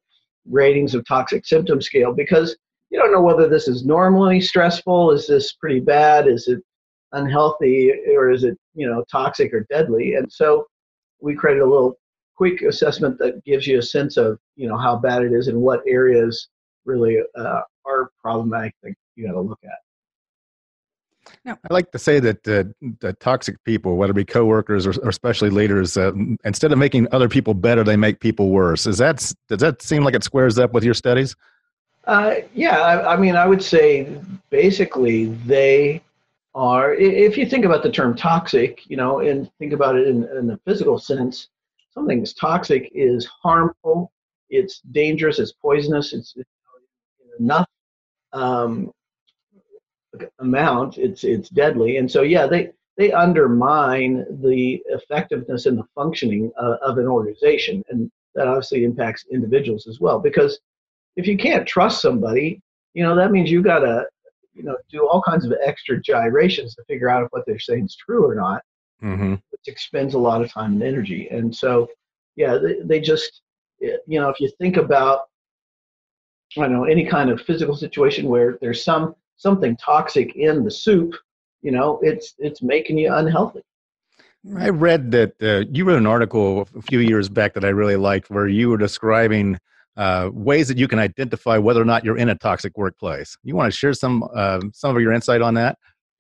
ratings 0.48 0.94
of 0.94 1.06
toxic 1.06 1.46
symptom 1.46 1.80
scale 1.80 2.12
because 2.12 2.56
you 2.90 2.98
don't 2.98 3.12
know 3.12 3.22
whether 3.22 3.48
this 3.48 3.68
is 3.68 3.84
normally 3.84 4.40
stressful 4.40 5.12
is 5.12 5.26
this 5.26 5.52
pretty 5.52 5.80
bad 5.80 6.26
is 6.26 6.48
it 6.48 6.62
unhealthy 7.12 7.92
or 8.14 8.30
is 8.30 8.44
it 8.44 8.58
you 8.74 8.88
know 8.88 9.04
toxic 9.10 9.52
or 9.52 9.66
deadly? 9.70 10.14
And 10.14 10.30
so 10.30 10.66
we 11.20 11.34
created 11.34 11.62
a 11.62 11.66
little 11.66 11.98
quick 12.36 12.62
assessment 12.62 13.18
that 13.18 13.44
gives 13.44 13.66
you 13.66 13.78
a 13.78 13.82
sense 13.82 14.16
of 14.16 14.38
you 14.56 14.68
know 14.68 14.76
how 14.76 14.96
bad 14.96 15.22
it 15.22 15.32
is 15.32 15.48
and 15.48 15.60
what 15.60 15.82
areas 15.86 16.48
really 16.84 17.18
uh, 17.36 17.60
are 17.84 18.10
problematic 18.20 18.74
that 18.82 18.94
you 19.14 19.26
got 19.26 19.34
to 19.34 19.40
look 19.40 19.60
at. 19.64 19.78
Now, 21.44 21.58
I 21.68 21.74
like 21.74 21.90
to 21.90 21.98
say 21.98 22.20
that 22.20 22.46
uh, 22.46 22.64
the 23.00 23.14
toxic 23.14 23.62
people, 23.64 23.96
whether 23.96 24.12
it 24.12 24.14
be 24.14 24.24
coworkers 24.24 24.86
or, 24.86 24.92
or 25.02 25.08
especially 25.08 25.50
leaders, 25.50 25.96
uh, 25.96 26.12
instead 26.44 26.70
of 26.70 26.78
making 26.78 27.08
other 27.10 27.28
people 27.28 27.52
better, 27.52 27.82
they 27.82 27.96
make 27.96 28.20
people 28.20 28.50
worse. 28.50 28.87
Is 28.87 28.99
that 28.99 29.16
does 29.49 29.58
that 29.58 29.82
seem 29.82 30.04
like 30.04 30.14
it 30.14 30.22
squares 30.22 30.58
up 30.58 30.72
with 30.72 30.84
your 30.84 30.94
studies? 30.94 31.34
Uh, 32.04 32.37
yeah, 32.54 32.80
I, 32.80 33.14
I, 33.14 33.16
mean, 33.16 33.37
I 33.37 33.46
would 33.46 33.62
say 33.62 34.08
basically 34.50 35.26
they 35.46 36.02
are. 36.54 36.94
If 36.94 37.37
you 37.37 37.46
think 37.46 37.64
about 37.64 37.82
the 37.82 37.90
term 37.90 38.16
toxic, 38.16 38.88
you 38.88 38.96
know, 38.96 39.20
and 39.20 39.50
think 39.58 39.72
about 39.72 39.96
it 39.96 40.06
in, 40.06 40.25
in 40.37 40.46
the 40.46 40.58
physical 40.64 40.99
sense, 40.99 41.49
something 41.92 42.18
that's 42.18 42.34
toxic 42.34 42.90
is 42.94 43.26
harmful, 43.26 44.12
it's 44.49 44.80
dangerous, 44.92 45.38
it's 45.38 45.52
poisonous, 45.52 46.12
it's, 46.12 46.34
it's 46.37 46.50
enough 47.38 47.68
um, 48.32 48.92
amount, 50.38 50.99
it's 50.99 51.25
it's 51.25 51.49
deadly, 51.49 51.97
and 51.97 52.11
so 52.11 52.23
yeah, 52.23 52.47
they 52.47 52.71
they 52.97 53.12
undermine 53.12 54.26
the 54.42 54.83
effectiveness 54.87 55.66
and 55.66 55.78
the 55.78 55.87
functioning 55.95 56.52
uh, 56.59 56.76
of 56.83 56.99
an 56.99 57.07
organization, 57.07 57.83
and 57.88 58.11
that 58.35 58.49
obviously 58.49 58.85
impacts 58.85 59.25
individuals 59.31 59.87
as 59.87 60.00
well. 60.00 60.19
Because 60.19 60.59
if 61.16 61.26
you 61.26 61.37
can't 61.37 61.66
trust 61.66 62.02
somebody, 62.02 62.61
you 62.95 63.02
know 63.02 63.14
that 63.16 63.33
means 63.33 63.50
you 63.50 63.62
got 63.62 63.81
to 63.81 64.07
you 64.54 64.62
know 64.62 64.76
do 64.90 65.07
all 65.09 65.23
kinds 65.23 65.45
of 65.45 65.54
extra 65.64 66.00
gyrations 66.00 66.75
to 66.75 66.85
figure 66.85 67.09
out 67.09 67.25
if 67.25 67.28
what 67.31 67.45
they're 67.47 67.59
saying 67.59 67.87
is 67.87 67.97
true 67.97 68.26
or 68.26 68.35
not 68.35 68.62
mm-hmm. 69.02 69.35
which 69.50 69.66
expends 69.66 70.14
a 70.14 70.19
lot 70.19 70.42
of 70.42 70.50
time 70.50 70.73
and 70.73 70.83
energy. 70.83 71.28
And 71.31 71.54
so, 71.54 71.88
yeah, 72.37 72.59
they, 72.59 72.76
they 72.83 73.00
just, 73.00 73.42
you 73.81 73.99
know, 74.07 74.28
if 74.28 74.40
you 74.40 74.50
think 74.59 74.76
about, 74.76 75.28
I 76.57 76.62
don't 76.62 76.73
know, 76.73 76.85
any 76.85 77.07
kind 77.07 77.31
of 77.31 77.40
physical 77.40 77.76
situation 77.76 78.28
where 78.28 78.59
there's 78.61 78.85
some 78.85 79.14
something 79.42 79.76
toxic 79.76 80.37
in 80.37 80.64
the 80.64 80.70
soup, 80.70 81.14
you 81.62 81.72
know, 81.72 81.99
it's 82.02 82.34
it's 82.38 82.62
making 82.62 82.99
you 82.99 83.12
unhealthy. 83.12 83.62
I 84.58 84.70
read 84.70 85.12
that 85.12 85.34
uh, 85.40 85.64
you 85.70 85.84
wrote 85.84 85.99
an 85.99 86.06
article 86.06 86.68
a 86.76 86.82
few 86.82 86.99
years 86.99 87.28
back 87.28 87.54
that 87.54 87.64
I 87.64 87.68
really 87.68 87.96
liked, 87.96 88.28
where 88.30 88.49
you 88.49 88.70
were 88.70 88.76
describing 88.76 89.58
uh, 89.96 90.30
ways 90.32 90.66
that 90.68 90.78
you 90.78 90.88
can 90.88 90.99
identify 90.99 91.58
whether 91.58 91.80
or 91.80 91.84
not 91.84 92.04
you're 92.04 92.16
in 92.16 92.28
a 92.28 92.34
toxic 92.34 92.76
workplace. 92.76 93.37
You 93.44 93.54
want 93.54 93.72
to 93.72 93.76
share 93.76 93.94
some 93.94 94.28
uh, 94.34 94.61
some 94.72 94.96
of 94.96 95.02
your 95.02 95.12
insight 95.12 95.42
on 95.42 95.54
that? 95.54 95.78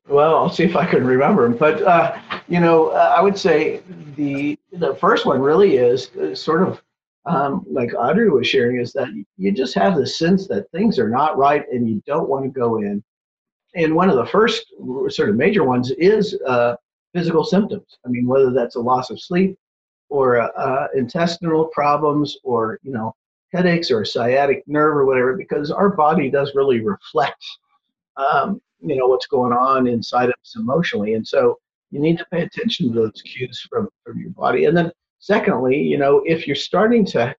Well, 0.08 0.36
I'll 0.36 0.50
see 0.50 0.64
if 0.64 0.76
I 0.76 0.86
can 0.86 1.04
remember 1.04 1.48
them. 1.48 1.56
But 1.56 1.82
uh, 1.82 2.18
you 2.48 2.60
know, 2.60 2.88
uh, 2.88 3.14
I 3.16 3.20
would 3.20 3.38
say 3.38 3.82
the 4.16 4.58
the 4.72 4.94
first 4.96 5.26
one 5.26 5.40
really 5.40 5.76
is, 5.76 6.10
is 6.14 6.40
sort 6.40 6.62
of 6.62 6.82
um, 7.26 7.64
like 7.70 7.92
Audrey 7.96 8.30
was 8.30 8.46
sharing, 8.46 8.80
is 8.80 8.92
that 8.92 9.08
you 9.36 9.52
just 9.52 9.74
have 9.74 9.96
the 9.96 10.06
sense 10.06 10.46
that 10.48 10.70
things 10.70 10.98
are 10.98 11.08
not 11.08 11.36
right 11.36 11.64
and 11.72 11.88
you 11.88 12.02
don't 12.06 12.28
want 12.28 12.44
to 12.44 12.50
go 12.50 12.78
in. 12.78 13.02
And 13.74 13.94
one 13.94 14.10
of 14.10 14.16
the 14.16 14.26
first 14.26 14.66
sort 15.08 15.30
of 15.30 15.36
major 15.36 15.64
ones 15.64 15.90
is 15.92 16.38
uh, 16.46 16.76
physical 17.14 17.44
symptoms. 17.44 17.98
I 18.04 18.08
mean, 18.08 18.26
whether 18.26 18.50
that's 18.52 18.76
a 18.76 18.80
loss 18.80 19.10
of 19.10 19.20
sleep 19.20 19.58
or 20.08 20.40
uh, 20.40 20.48
uh, 20.48 20.88
intestinal 20.94 21.66
problems 21.66 22.36
or, 22.44 22.78
you 22.82 22.92
know, 22.92 23.14
headaches 23.52 23.90
or 23.90 24.04
sciatic 24.04 24.62
nerve 24.66 24.96
or 24.96 25.06
whatever, 25.06 25.36
because 25.36 25.70
our 25.70 25.90
body 25.90 26.30
does 26.30 26.52
really 26.54 26.80
reflect, 26.80 27.42
um, 28.16 28.60
you 28.80 28.96
know, 28.96 29.06
what's 29.06 29.26
going 29.26 29.52
on 29.52 29.86
inside 29.86 30.28
of 30.28 30.34
us 30.42 30.56
emotionally. 30.56 31.14
And 31.14 31.26
so 31.26 31.58
you 31.90 32.00
need 32.00 32.18
to 32.18 32.26
pay 32.30 32.42
attention 32.42 32.88
to 32.88 32.94
those 32.94 33.22
cues 33.22 33.66
from, 33.70 33.88
from 34.04 34.20
your 34.20 34.30
body. 34.30 34.64
And 34.64 34.76
then 34.76 34.90
secondly, 35.18 35.80
you 35.80 35.98
know, 35.98 36.22
if 36.26 36.46
you're 36.46 36.56
starting 36.56 37.04
to 37.06 37.34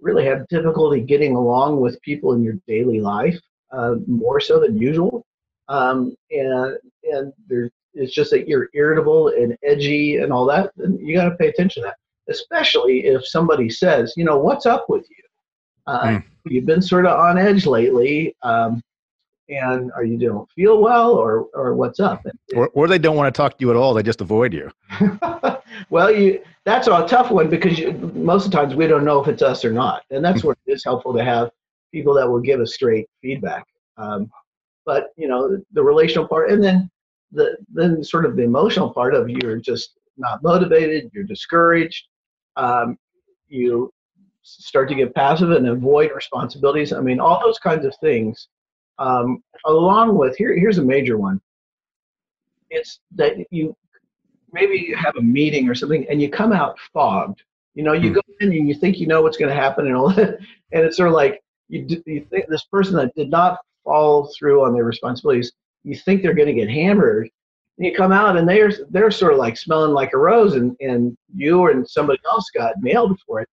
really 0.00 0.24
have 0.26 0.46
difficulty 0.48 1.00
getting 1.00 1.34
along 1.34 1.80
with 1.80 2.00
people 2.02 2.32
in 2.34 2.42
your 2.42 2.58
daily 2.66 3.00
life, 3.00 3.38
uh, 3.72 3.94
more 4.06 4.40
so 4.40 4.60
than 4.60 4.76
usual, 4.76 5.24
um, 5.68 6.16
and 6.30 6.76
and 7.04 7.32
there, 7.48 7.70
it's 7.94 8.12
just 8.12 8.30
that 8.30 8.48
you're 8.48 8.68
irritable 8.74 9.28
and 9.28 9.56
edgy 9.62 10.16
and 10.16 10.32
all 10.32 10.46
that, 10.46 10.70
then 10.76 10.98
you 11.00 11.16
got 11.16 11.28
to 11.28 11.36
pay 11.36 11.48
attention 11.48 11.82
to 11.82 11.88
that. 11.88 11.96
Especially 12.28 13.06
if 13.06 13.26
somebody 13.26 13.70
says, 13.70 14.14
you 14.16 14.24
know, 14.24 14.36
what's 14.36 14.66
up 14.66 14.86
with 14.88 15.08
you? 15.08 15.22
Uh, 15.86 16.06
mm. 16.06 16.24
You've 16.46 16.66
been 16.66 16.82
sort 16.82 17.06
of 17.06 17.18
on 17.18 17.38
edge 17.38 17.66
lately. 17.66 18.34
Um, 18.42 18.82
and 19.48 19.92
are 19.92 20.04
you 20.04 20.18
don't 20.18 20.50
feel 20.50 20.80
well 20.80 21.12
or 21.12 21.46
or 21.54 21.74
what's 21.74 22.00
up 22.00 22.24
or, 22.54 22.68
or 22.68 22.88
they 22.88 22.98
don't 22.98 23.16
want 23.16 23.32
to 23.32 23.36
talk 23.36 23.56
to 23.56 23.64
you 23.64 23.70
at 23.70 23.76
all 23.76 23.94
they 23.94 24.02
just 24.02 24.20
avoid 24.20 24.52
you 24.52 24.70
well 25.90 26.10
you 26.10 26.42
that's 26.64 26.88
a 26.88 27.06
tough 27.06 27.30
one 27.30 27.48
because 27.48 27.78
you, 27.78 27.92
most 28.14 28.46
of 28.46 28.50
the 28.50 28.56
times 28.56 28.74
we 28.74 28.88
don't 28.88 29.04
know 29.04 29.22
if 29.22 29.28
it's 29.28 29.42
us 29.42 29.64
or 29.64 29.72
not 29.72 30.02
and 30.10 30.24
that's 30.24 30.42
where 30.42 30.56
it 30.66 30.72
is 30.72 30.82
helpful 30.82 31.14
to 31.14 31.22
have 31.22 31.50
people 31.92 32.12
that 32.12 32.28
will 32.28 32.40
give 32.40 32.60
us 32.60 32.74
straight 32.74 33.08
feedback 33.22 33.64
um, 33.98 34.28
but 34.86 35.08
you 35.16 35.28
know 35.28 35.58
the 35.72 35.82
relational 35.82 36.26
part 36.26 36.50
and 36.50 36.62
then 36.62 36.90
the 37.32 37.56
then 37.72 38.02
sort 38.02 38.24
of 38.24 38.36
the 38.36 38.42
emotional 38.42 38.90
part 38.90 39.14
of 39.14 39.28
you're 39.28 39.56
just 39.56 39.98
not 40.16 40.42
motivated 40.42 41.10
you're 41.12 41.24
discouraged 41.24 42.06
um, 42.56 42.96
you 43.48 43.92
start 44.42 44.88
to 44.88 44.94
get 44.94 45.14
passive 45.14 45.50
and 45.50 45.68
avoid 45.68 46.10
responsibilities 46.14 46.92
i 46.92 47.00
mean 47.00 47.20
all 47.20 47.40
those 47.44 47.58
kinds 47.58 47.84
of 47.84 47.94
things 48.00 48.48
um, 48.98 49.42
along 49.64 50.16
with 50.16 50.36
here, 50.36 50.56
here's 50.56 50.78
a 50.78 50.82
major 50.82 51.18
one. 51.18 51.40
It's 52.70 53.00
that 53.14 53.34
you 53.50 53.76
maybe 54.52 54.78
you 54.78 54.96
have 54.96 55.16
a 55.16 55.22
meeting 55.22 55.68
or 55.68 55.74
something, 55.74 56.06
and 56.08 56.20
you 56.20 56.30
come 56.30 56.52
out 56.52 56.78
fogged. 56.92 57.42
You 57.74 57.84
know, 57.84 57.92
you 57.92 58.08
hmm. 58.08 58.14
go 58.14 58.20
in 58.40 58.52
and 58.52 58.68
you 58.68 58.74
think 58.74 58.98
you 58.98 59.06
know 59.06 59.22
what's 59.22 59.36
going 59.36 59.50
to 59.54 59.60
happen, 59.60 59.86
and 59.86 59.96
all 59.96 60.10
that, 60.10 60.38
and 60.72 60.84
it's 60.84 60.96
sort 60.96 61.08
of 61.08 61.14
like 61.14 61.42
you, 61.68 61.86
you 62.06 62.26
think 62.30 62.46
this 62.48 62.64
person 62.64 62.96
that 62.96 63.14
did 63.14 63.30
not 63.30 63.58
follow 63.86 64.28
through 64.38 64.64
on 64.64 64.74
their 64.74 64.84
responsibilities, 64.84 65.52
you 65.84 65.96
think 65.96 66.22
they're 66.22 66.34
going 66.34 66.54
to 66.54 66.54
get 66.54 66.68
hammered. 66.68 67.30
And 67.78 67.86
you 67.86 67.94
come 67.94 68.12
out 68.12 68.36
and 68.36 68.48
they're 68.48 68.72
they're 68.90 69.10
sort 69.10 69.32
of 69.32 69.38
like 69.38 69.56
smelling 69.56 69.92
like 69.92 70.12
a 70.14 70.18
rose, 70.18 70.54
and 70.54 70.76
and 70.80 71.16
you 71.34 71.70
and 71.70 71.88
somebody 71.88 72.18
else 72.26 72.50
got 72.50 72.74
nailed 72.80 73.18
for 73.26 73.40
it. 73.40 73.48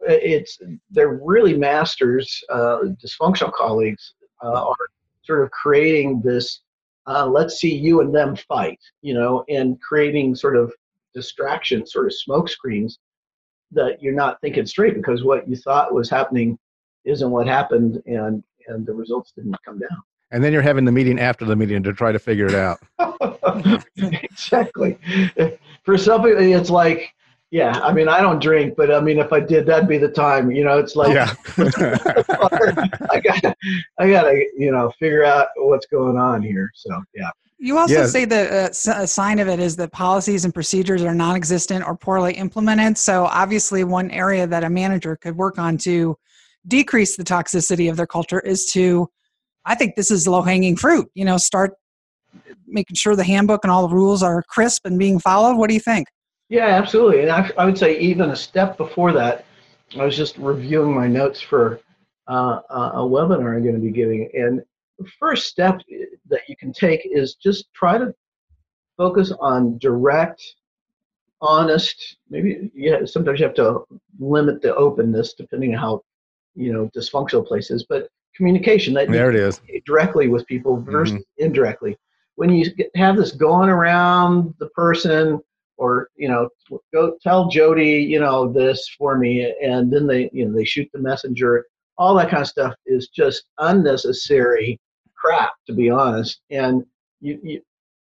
It's 0.00 0.58
they're 0.90 1.20
really 1.22 1.56
masters, 1.56 2.42
uh, 2.48 2.78
dysfunctional 3.04 3.52
colleagues 3.52 4.14
uh, 4.42 4.68
are 4.68 4.88
sort 5.24 5.42
of 5.42 5.50
creating 5.50 6.22
this 6.24 6.60
uh, 7.06 7.26
let's 7.26 7.58
see 7.58 7.74
you 7.74 8.00
and 8.00 8.14
them 8.14 8.36
fight, 8.36 8.80
you 9.02 9.14
know, 9.14 9.44
and 9.48 9.80
creating 9.80 10.34
sort 10.34 10.56
of 10.56 10.72
distraction, 11.14 11.86
sort 11.86 12.06
of 12.06 12.14
smoke 12.14 12.48
screens 12.48 12.98
that 13.72 14.02
you're 14.02 14.14
not 14.14 14.40
thinking 14.40 14.66
straight 14.66 14.94
because 14.94 15.24
what 15.24 15.48
you 15.48 15.56
thought 15.56 15.94
was 15.94 16.10
happening 16.10 16.58
isn't 17.04 17.30
what 17.30 17.46
happened 17.46 18.02
and 18.06 18.42
and 18.68 18.86
the 18.86 18.94
results 18.94 19.32
didn't 19.36 19.56
come 19.64 19.78
down. 19.78 20.02
And 20.32 20.42
then 20.42 20.52
you're 20.52 20.62
having 20.62 20.84
the 20.84 20.92
meeting 20.92 21.20
after 21.20 21.44
the 21.44 21.54
meeting 21.54 21.82
to 21.84 21.92
try 21.92 22.10
to 22.10 22.18
figure 22.18 22.46
it 22.46 22.54
out. 22.54 22.78
exactly. 23.96 24.98
For 25.84 25.96
some 25.96 26.22
people, 26.22 26.40
it's 26.40 26.70
like 26.70 27.14
yeah, 27.52 27.78
I 27.80 27.92
mean, 27.92 28.08
I 28.08 28.20
don't 28.20 28.42
drink, 28.42 28.74
but 28.76 28.92
I 28.92 29.00
mean, 29.00 29.18
if 29.18 29.32
I 29.32 29.38
did, 29.38 29.66
that'd 29.66 29.88
be 29.88 29.98
the 29.98 30.08
time. 30.08 30.50
You 30.50 30.64
know, 30.64 30.78
it's 30.78 30.96
like 30.96 31.14
yeah. 31.14 31.32
I 33.10 33.20
got, 33.20 33.56
I 33.98 34.10
got 34.10 34.22
to, 34.22 34.46
you 34.56 34.72
know, 34.72 34.92
figure 34.98 35.24
out 35.24 35.48
what's 35.56 35.86
going 35.86 36.16
on 36.16 36.42
here. 36.42 36.70
So 36.74 36.90
yeah. 37.14 37.30
You 37.58 37.78
also 37.78 38.04
say 38.06 38.26
the 38.26 38.70
uh, 38.70 39.06
sign 39.06 39.38
of 39.38 39.48
it 39.48 39.60
is 39.60 39.76
that 39.76 39.90
policies 39.90 40.44
and 40.44 40.52
procedures 40.52 41.02
are 41.02 41.14
non-existent 41.14 41.86
or 41.86 41.96
poorly 41.96 42.34
implemented. 42.34 42.98
So 42.98 43.24
obviously, 43.24 43.84
one 43.84 44.10
area 44.10 44.46
that 44.46 44.62
a 44.62 44.68
manager 44.68 45.16
could 45.16 45.36
work 45.36 45.58
on 45.58 45.78
to 45.78 46.18
decrease 46.68 47.16
the 47.16 47.24
toxicity 47.24 47.90
of 47.90 47.96
their 47.96 48.06
culture 48.06 48.40
is 48.40 48.66
to, 48.72 49.08
I 49.64 49.74
think 49.74 49.96
this 49.96 50.10
is 50.10 50.26
low-hanging 50.26 50.76
fruit. 50.76 51.08
You 51.14 51.24
know, 51.24 51.36
start 51.36 51.74
making 52.66 52.96
sure 52.96 53.16
the 53.16 53.24
handbook 53.24 53.64
and 53.64 53.70
all 53.70 53.86
the 53.86 53.94
rules 53.94 54.22
are 54.22 54.42
crisp 54.48 54.86
and 54.86 54.98
being 54.98 55.18
followed. 55.18 55.56
What 55.56 55.68
do 55.68 55.74
you 55.74 55.80
think? 55.80 56.08
Yeah, 56.48 56.66
absolutely. 56.66 57.22
And 57.22 57.30
I, 57.30 57.50
I 57.58 57.64
would 57.64 57.78
say 57.78 57.98
even 57.98 58.30
a 58.30 58.36
step 58.36 58.76
before 58.76 59.12
that, 59.12 59.44
I 59.98 60.04
was 60.04 60.16
just 60.16 60.36
reviewing 60.38 60.94
my 60.94 61.06
notes 61.06 61.40
for 61.40 61.80
uh, 62.28 62.60
a 62.70 62.98
webinar 63.00 63.56
I'm 63.56 63.62
going 63.62 63.74
to 63.74 63.80
be 63.80 63.90
giving. 63.90 64.28
And 64.34 64.62
the 64.98 65.08
first 65.18 65.46
step 65.46 65.80
that 66.28 66.40
you 66.48 66.56
can 66.56 66.72
take 66.72 67.00
is 67.04 67.34
just 67.34 67.72
try 67.74 67.98
to 67.98 68.14
focus 68.96 69.32
on 69.40 69.78
direct, 69.78 70.42
honest, 71.40 72.16
maybe 72.30 72.70
yeah, 72.74 73.04
sometimes 73.04 73.40
you 73.40 73.46
have 73.46 73.54
to 73.56 73.84
limit 74.18 74.62
the 74.62 74.74
openness 74.74 75.34
depending 75.34 75.74
on 75.74 75.80
how 75.80 76.02
you 76.56 76.72
know 76.72 76.90
dysfunctional 76.96 77.46
places, 77.46 77.84
but 77.88 78.08
communication 78.34 78.92
that 78.94 79.08
there 79.08 79.30
it 79.30 79.36
is 79.36 79.60
directly 79.84 80.28
with 80.28 80.46
people 80.46 80.80
versus 80.80 81.14
mm-hmm. 81.14 81.44
indirectly. 81.44 81.96
When 82.34 82.50
you 82.50 82.70
have 82.96 83.16
this 83.16 83.32
going 83.32 83.70
around 83.70 84.54
the 84.58 84.68
person 84.70 85.40
or 85.78 86.08
you 86.16 86.28
know 86.28 86.48
go 86.92 87.16
tell 87.22 87.48
jody 87.48 87.96
you 87.96 88.20
know 88.20 88.50
this 88.52 88.88
for 88.98 89.16
me 89.16 89.54
and 89.62 89.92
then 89.92 90.06
they 90.06 90.30
you 90.32 90.46
know 90.46 90.56
they 90.56 90.64
shoot 90.64 90.88
the 90.92 90.98
messenger 90.98 91.66
all 91.98 92.14
that 92.14 92.30
kind 92.30 92.42
of 92.42 92.48
stuff 92.48 92.74
is 92.86 93.08
just 93.08 93.44
unnecessary 93.58 94.78
crap 95.14 95.50
to 95.66 95.72
be 95.72 95.90
honest 95.90 96.40
and 96.50 96.84
you, 97.20 97.38
you 97.42 97.60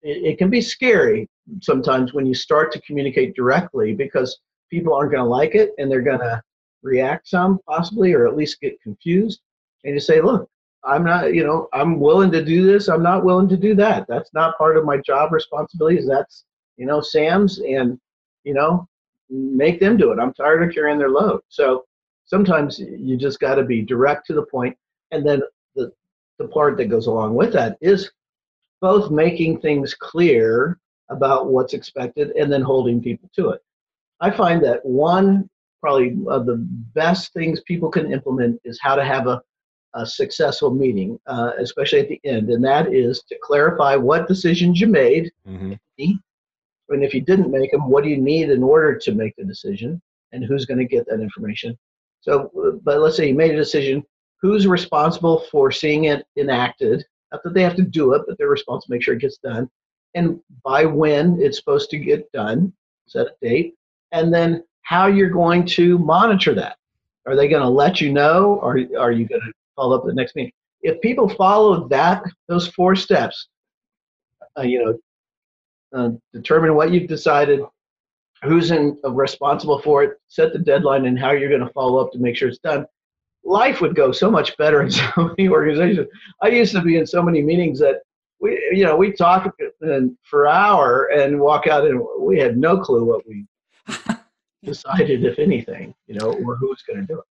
it, 0.03 0.25
it 0.25 0.39
can 0.39 0.51
be 0.51 0.61
scary 0.61 1.29
sometimes 1.61 2.13
when 2.13 2.27
you 2.27 2.35
start 2.35 2.73
to 2.73 2.81
communicate 2.83 3.35
directly 3.35 3.95
because 3.95 4.39
people 4.71 4.95
aren't 4.95 5.13
going 5.13 5.23
to 5.23 5.29
like 5.29 5.55
it 5.55 5.73
and 5.79 5.91
they're 5.91 6.03
going 6.03 6.21
to 6.21 6.41
react 6.83 7.29
some 7.29 7.59
possibly 7.69 8.13
or 8.13 8.27
at 8.27 8.37
least 8.37 8.61
get 8.61 8.81
confused 8.83 9.41
and 9.85 9.95
you 9.95 10.01
say 10.01 10.21
look 10.21 10.49
i'm 10.85 11.05
not 11.05 11.35
you 11.35 11.45
know 11.45 11.69
i'm 11.73 11.99
willing 11.99 12.31
to 12.31 12.45
do 12.45 12.65
this 12.65 12.89
i'm 12.89 13.03
not 13.03 13.25
willing 13.25 13.49
to 13.49 13.57
do 13.57 13.75
that 13.75 14.07
that's 14.09 14.33
not 14.33 14.57
part 14.57 14.77
of 14.77 14.85
my 14.85 14.97
job 14.99 15.33
responsibilities 15.33 16.07
that's 16.07 16.45
you 16.79 16.87
know, 16.87 17.03
Sam's 17.03 17.59
and, 17.59 18.01
you 18.45 18.55
know, 18.55 18.89
make 19.29 19.81
them 19.81 19.99
do 19.99 20.13
it. 20.13 20.19
I'm 20.19 20.33
tired 20.33 20.63
of 20.63 20.73
carrying 20.73 20.99
their 20.99 21.11
load. 21.11 21.41
So 21.49 21.85
sometimes 22.25 22.79
you 22.79 23.17
just 23.17 23.41
got 23.41 23.57
to 23.57 23.65
be 23.65 23.83
direct 23.83 24.27
to 24.29 24.33
the 24.33 24.47
point. 24.47 24.77
And 25.11 25.27
then 25.27 25.43
the, 25.75 25.93
the 26.39 26.49
part 26.49 26.79
that 26.79 26.87
goes 26.87 27.09
along 27.09 27.35
with 27.35 27.53
that 27.53 27.77
is 27.83 28.11
both 28.81 29.11
making 29.11 29.61
things 29.61 29.93
clear 29.93 30.79
about 31.11 31.51
what's 31.51 31.75
expected 31.75 32.31
and 32.37 32.51
then 32.51 32.63
holding 32.63 33.03
people 33.03 33.29
to 33.35 33.51
it. 33.51 33.61
I 34.21 34.31
find 34.31 34.65
that 34.65 34.85
one 34.85 35.51
probably 35.81 36.17
of 36.29 36.47
the 36.47 36.57
best 36.95 37.33
things 37.33 37.61
people 37.63 37.91
can 37.91 38.13
implement 38.13 38.61
is 38.65 38.79
how 38.81 38.95
to 38.95 39.05
have 39.05 39.27
a, 39.27 39.41
a 39.95 40.05
successful 40.07 40.71
meeting, 40.71 41.19
uh, 41.27 41.53
especially 41.59 42.01
at 42.01 42.09
the 42.09 42.21
end, 42.25 42.51
and 42.51 42.65
that 42.65 42.93
is 42.93 43.23
to 43.29 43.37
clarify 43.43 43.97
what 43.97 44.29
decisions 44.29 44.81
you 44.81 44.87
made, 44.87 45.31
mm-hmm. 45.47 45.73
And 46.91 47.05
if 47.05 47.13
you 47.13 47.21
didn't 47.21 47.51
make 47.51 47.71
them, 47.71 47.89
what 47.89 48.05
do 48.05 48.11
you 48.11 48.17
need 48.17 48.51
in 48.51 48.63
order 48.63 48.97
to 48.97 49.13
make 49.13 49.35
the 49.37 49.45
decision? 49.45 50.01
And 50.33 50.45
who's 50.45 50.67
going 50.67 50.79
to 50.79 50.85
get 50.85 51.07
that 51.07 51.21
information? 51.21 51.77
So, 52.21 52.51
but 52.83 52.99
let's 52.99 53.17
say 53.17 53.29
you 53.29 53.35
made 53.35 53.55
a 53.55 53.57
decision. 53.57 54.05
Who's 54.41 54.67
responsible 54.67 55.41
for 55.51 55.71
seeing 55.71 56.05
it 56.05 56.25
enacted? 56.37 57.05
Not 57.33 57.43
that 57.43 57.55
they 57.55 57.63
have 57.63 57.77
to 57.77 57.83
do 57.83 58.15
it, 58.15 58.23
but 58.27 58.39
they're 58.39 58.49
responsible 58.49 58.87
to 58.87 58.93
make 58.93 59.03
sure 59.03 59.15
it 59.15 59.21
gets 59.21 59.39
done. 59.39 59.69
And 60.15 60.41
by 60.65 60.85
when 60.85 61.41
it's 61.41 61.59
supposed 61.59 61.91
to 61.91 61.99
get 61.99 62.31
done, 62.33 62.73
set 63.07 63.27
a 63.27 63.35
date. 63.43 63.75
And 64.13 64.33
then 64.33 64.65
how 64.89 65.07
you're 65.07 65.29
going 65.29 65.67
to 65.67 65.99
monitor 65.99 66.55
that. 66.55 66.79
Are 67.27 67.37
they 67.37 67.47
going 67.47 67.61
to 67.61 67.69
let 67.69 68.01
you 68.01 68.11
know, 68.11 68.55
or 68.63 68.79
are 68.99 69.13
you 69.13 69.29
going 69.29 69.43
to 69.43 69.53
follow 69.77 69.95
up 69.95 70.07
the 70.07 70.15
next 70.15 70.35
meeting? 70.35 70.53
If 70.81 70.99
people 71.03 71.29
follow 71.29 71.87
that, 71.89 72.23
those 72.49 72.69
four 72.69 72.97
steps, 72.97 73.49
uh, 74.59 74.63
you 74.63 74.83
know, 74.83 74.99
uh, 75.95 76.11
determine 76.33 76.75
what 76.75 76.91
you've 76.91 77.07
decided, 77.07 77.61
who's 78.43 78.71
in, 78.71 78.97
uh, 79.05 79.13
responsible 79.13 79.79
for 79.83 80.05
it, 80.05 80.13
set 80.29 80.55
the 80.55 80.59
deadline, 80.59 81.05
and 81.05 81.19
how 81.19 81.33
you're 81.33 81.51
going 81.51 81.67
to 81.67 81.73
follow 81.75 81.99
up 81.99 82.11
to 82.13 82.19
make 82.19 82.35
sure 82.35 82.49
it's 82.49 82.59
done. 82.59 82.87
Life 83.45 83.83
would 83.83 83.95
go 83.95 84.11
so 84.11 84.31
much 84.31 84.57
better 84.57 84.81
in 84.81 84.91
so 84.91 85.11
many 85.19 85.51
organizations. 85.51 86.09
I 86.41 86.49
used 86.49 86.73
to 86.73 86.81
be 86.81 86.97
in 86.97 87.07
so 87.07 87.23
many 87.23 87.43
meetings 87.43 87.79
that 87.81 87.97
we, 88.41 88.53
you 88.73 88.85
know, 88.85 88.97
we 88.97 89.13
talk 89.13 89.55
for 90.23 90.47
an 90.47 90.51
hour 90.51 91.11
and 91.13 91.39
walk 91.39 91.67
out 91.67 91.85
and 91.85 92.03
we 92.19 92.39
had 92.39 92.57
no 92.57 92.79
clue 92.79 93.05
what 93.05 93.29
we 93.29 93.45
decided, 94.65 95.25
if 95.25 95.39
anything, 95.39 95.95
you 96.07 96.19
know, 96.19 96.33
or 96.45 96.57
who's 96.57 96.83
going 96.83 97.01
to 97.01 97.07
do 97.07 97.19
it. 97.19 97.25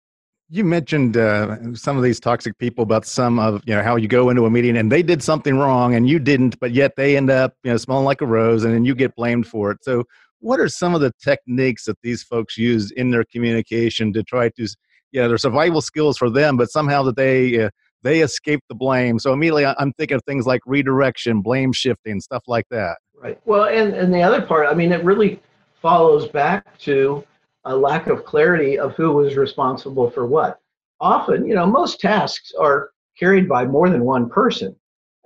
You 0.50 0.64
mentioned 0.64 1.18
uh, 1.18 1.74
some 1.74 1.98
of 1.98 2.02
these 2.02 2.18
toxic 2.18 2.56
people 2.56 2.82
about 2.82 3.04
some 3.04 3.38
of 3.38 3.62
you 3.66 3.74
know 3.74 3.82
how 3.82 3.96
you 3.96 4.08
go 4.08 4.30
into 4.30 4.46
a 4.46 4.50
meeting 4.50 4.78
and 4.78 4.90
they 4.90 5.02
did 5.02 5.22
something 5.22 5.58
wrong 5.58 5.94
and 5.94 6.08
you 6.08 6.18
didn't, 6.18 6.58
but 6.58 6.72
yet 6.72 6.92
they 6.96 7.18
end 7.18 7.28
up 7.28 7.52
you 7.64 7.70
know 7.70 7.76
smelling 7.76 8.06
like 8.06 8.22
a 8.22 8.26
rose 8.26 8.64
and 8.64 8.72
then 8.72 8.84
you 8.84 8.94
get 8.94 9.14
blamed 9.14 9.46
for 9.46 9.70
it. 9.70 9.78
So, 9.82 10.04
what 10.40 10.58
are 10.58 10.68
some 10.68 10.94
of 10.94 11.02
the 11.02 11.12
techniques 11.22 11.84
that 11.84 11.98
these 12.02 12.22
folks 12.22 12.56
use 12.56 12.90
in 12.92 13.10
their 13.10 13.24
communication 13.30 14.10
to 14.14 14.22
try 14.22 14.48
to, 14.48 14.68
you 15.12 15.20
know, 15.20 15.28
their 15.28 15.36
survival 15.36 15.82
skills 15.82 16.16
for 16.16 16.30
them, 16.30 16.56
but 16.56 16.70
somehow 16.70 17.02
that 17.02 17.16
they 17.16 17.64
uh, 17.64 17.70
they 18.02 18.20
escape 18.20 18.60
the 18.70 18.74
blame. 18.74 19.18
So 19.18 19.34
immediately 19.34 19.66
I'm 19.66 19.92
thinking 19.98 20.14
of 20.14 20.22
things 20.24 20.46
like 20.46 20.62
redirection, 20.64 21.42
blame 21.42 21.72
shifting, 21.74 22.20
stuff 22.20 22.44
like 22.46 22.64
that. 22.70 22.96
Right. 23.14 23.38
Well, 23.44 23.64
and 23.64 23.92
and 23.92 24.14
the 24.14 24.22
other 24.22 24.40
part, 24.40 24.66
I 24.66 24.72
mean, 24.72 24.92
it 24.92 25.04
really 25.04 25.40
follows 25.80 26.28
back 26.28 26.78
to 26.78 27.24
a 27.64 27.76
lack 27.76 28.06
of 28.06 28.24
clarity 28.24 28.78
of 28.78 28.94
who 28.94 29.12
was 29.12 29.36
responsible 29.36 30.10
for 30.10 30.26
what. 30.26 30.58
Often, 31.00 31.46
you 31.46 31.54
know, 31.54 31.66
most 31.66 32.00
tasks 32.00 32.52
are 32.58 32.90
carried 33.18 33.48
by 33.48 33.64
more 33.64 33.88
than 33.88 34.04
one 34.04 34.28
person. 34.28 34.74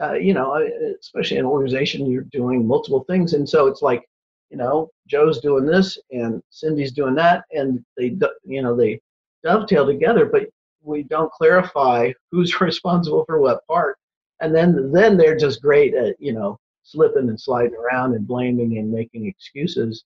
Uh, 0.02 0.14
you 0.14 0.34
know, 0.34 0.54
uh, 0.54 0.68
especially 1.00 1.36
in 1.36 1.44
an 1.44 1.50
organization, 1.50 2.10
you're 2.10 2.26
doing 2.32 2.66
multiple 2.66 3.04
things, 3.04 3.34
and 3.34 3.48
so 3.48 3.66
it's 3.66 3.82
like, 3.82 4.04
you 4.50 4.56
know, 4.56 4.90
Joe's 5.06 5.40
doing 5.40 5.64
this 5.64 5.98
and 6.10 6.42
Cindy's 6.50 6.92
doing 6.92 7.14
that, 7.14 7.44
and 7.52 7.84
they, 7.96 8.16
you 8.44 8.62
know, 8.62 8.74
they 8.74 9.00
dovetail 9.44 9.86
together, 9.86 10.26
but 10.26 10.48
we 10.82 11.04
don't 11.04 11.30
clarify 11.32 12.12
who's 12.30 12.60
responsible 12.60 13.24
for 13.26 13.40
what 13.40 13.66
part, 13.66 13.96
and 14.40 14.54
then 14.54 14.90
then 14.92 15.16
they're 15.16 15.36
just 15.36 15.62
great 15.62 15.94
at, 15.94 16.16
you 16.18 16.32
know, 16.32 16.58
slipping 16.82 17.28
and 17.28 17.40
sliding 17.40 17.76
around 17.76 18.14
and 18.14 18.26
blaming 18.26 18.78
and 18.78 18.90
making 18.90 19.26
excuses 19.26 20.04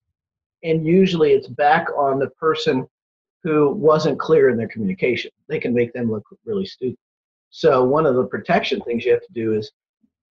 and 0.66 0.84
usually 0.84 1.32
it's 1.32 1.46
back 1.46 1.86
on 1.96 2.18
the 2.18 2.30
person 2.30 2.86
who 3.44 3.70
wasn't 3.70 4.18
clear 4.18 4.50
in 4.50 4.56
their 4.56 4.68
communication. 4.68 5.30
They 5.48 5.60
can 5.60 5.72
make 5.72 5.92
them 5.92 6.10
look 6.10 6.24
really 6.44 6.66
stupid. 6.66 6.98
So 7.50 7.84
one 7.84 8.04
of 8.04 8.16
the 8.16 8.26
protection 8.26 8.80
things 8.80 9.04
you 9.04 9.12
have 9.12 9.22
to 9.22 9.32
do 9.32 9.54
is 9.54 9.70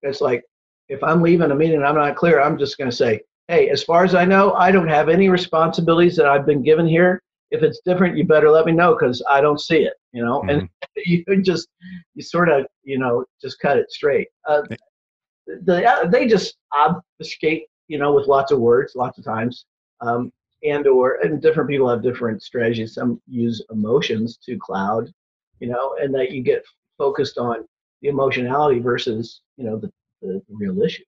it's 0.03 0.21
like 0.21 0.43
if 0.89 1.03
I'm 1.03 1.23
leaving 1.23 1.53
a 1.53 1.55
meeting 1.55 1.77
and 1.77 1.87
I'm 1.87 1.95
not 1.95 2.17
clear, 2.17 2.41
I'm 2.41 2.59
just 2.59 2.77
going 2.77 2.91
to 2.91 2.97
say, 2.97 3.21
"Hey, 3.49 3.71
as 3.71 3.85
far 3.85 4.05
as 4.05 4.15
I 4.15 4.25
know, 4.25 4.53
I 4.55 4.73
don't 4.73 4.89
have 4.89 5.09
any 5.09 5.29
responsibilities 5.29 6.17
that 6.17 6.27
I've 6.27 6.45
been 6.45 6.63
given 6.63 6.87
here. 6.87 7.23
If 7.53 7.63
it's 7.63 7.81
different, 7.85 8.17
you 8.17 8.25
better 8.25 8.51
let 8.51 8.67
me 8.67 8.73
know 8.73 8.95
because 8.95 9.23
I 9.31 9.41
don't 9.41 9.61
see 9.61 9.85
it." 9.85 9.95
You 10.13 10.25
know, 10.25 10.41
mm-hmm. 10.41 10.51
and 10.51 10.69
you 10.97 11.25
just 11.43 11.69
you 12.15 12.23
sort 12.23 12.49
of 12.49 12.67
you 12.83 12.99
know 12.99 13.25
just 13.41 13.61
cut 13.61 13.79
it 13.79 13.91
straight. 13.93 14.29
Uh, 14.47 14.63
the, 15.47 16.09
they 16.11 16.27
just 16.27 16.57
obfuscate, 16.73 17.67
you 17.87 17.99
know, 17.99 18.13
with 18.13 18.27
lots 18.27 18.51
of 18.51 18.59
words, 18.59 18.95
lots 18.97 19.19
of 19.19 19.25
times 19.25 19.65
um, 20.05 20.33
and 20.63 20.87
or 20.87 21.17
and 21.23 21.41
different 21.41 21.69
people 21.69 21.89
have 21.89 22.03
different 22.03 22.43
strategies. 22.43 22.95
Some 22.95 23.21
use 23.27 23.63
emotions 23.71 24.39
to 24.45 24.59
cloud, 24.59 25.13
you 25.61 25.69
know, 25.69 25.97
and 26.01 26.15
that 26.15 26.31
you 26.31 26.43
get 26.43 26.65
focused 26.99 27.39
on 27.39 27.67
the 28.03 28.09
emotionality 28.09 28.81
versus 28.81 29.41
you 29.57 29.65
know 29.65 29.79
the, 29.79 29.91
the 30.23 30.43
real 30.49 30.83
issue. 30.83 31.05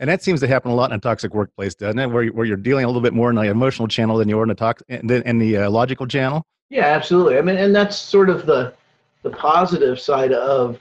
And 0.00 0.08
that 0.08 0.22
seems 0.22 0.40
to 0.40 0.46
happen 0.46 0.70
a 0.70 0.74
lot 0.74 0.90
in 0.90 0.96
a 0.96 1.00
toxic 1.00 1.34
workplace, 1.34 1.74
doesn't 1.74 1.98
it? 1.98 2.06
Where, 2.06 2.26
where 2.26 2.46
you're 2.46 2.56
dealing 2.56 2.84
a 2.84 2.86
little 2.86 3.02
bit 3.02 3.14
more 3.14 3.30
in 3.30 3.36
the 3.36 3.42
emotional 3.42 3.88
channel 3.88 4.16
than 4.18 4.28
you 4.28 4.38
are 4.38 4.44
in 4.44 4.48
the 4.48 4.54
toxic 4.54 4.86
and 4.88 5.10
the, 5.10 5.28
in 5.28 5.38
the 5.38 5.56
uh, 5.56 5.70
logical 5.70 6.06
channel. 6.06 6.46
Yeah, 6.70 6.84
absolutely. 6.84 7.36
I 7.36 7.42
mean, 7.42 7.56
and 7.56 7.74
that's 7.74 7.96
sort 7.96 8.30
of 8.30 8.46
the 8.46 8.74
the 9.22 9.30
positive 9.30 9.98
side 9.98 10.32
of 10.32 10.78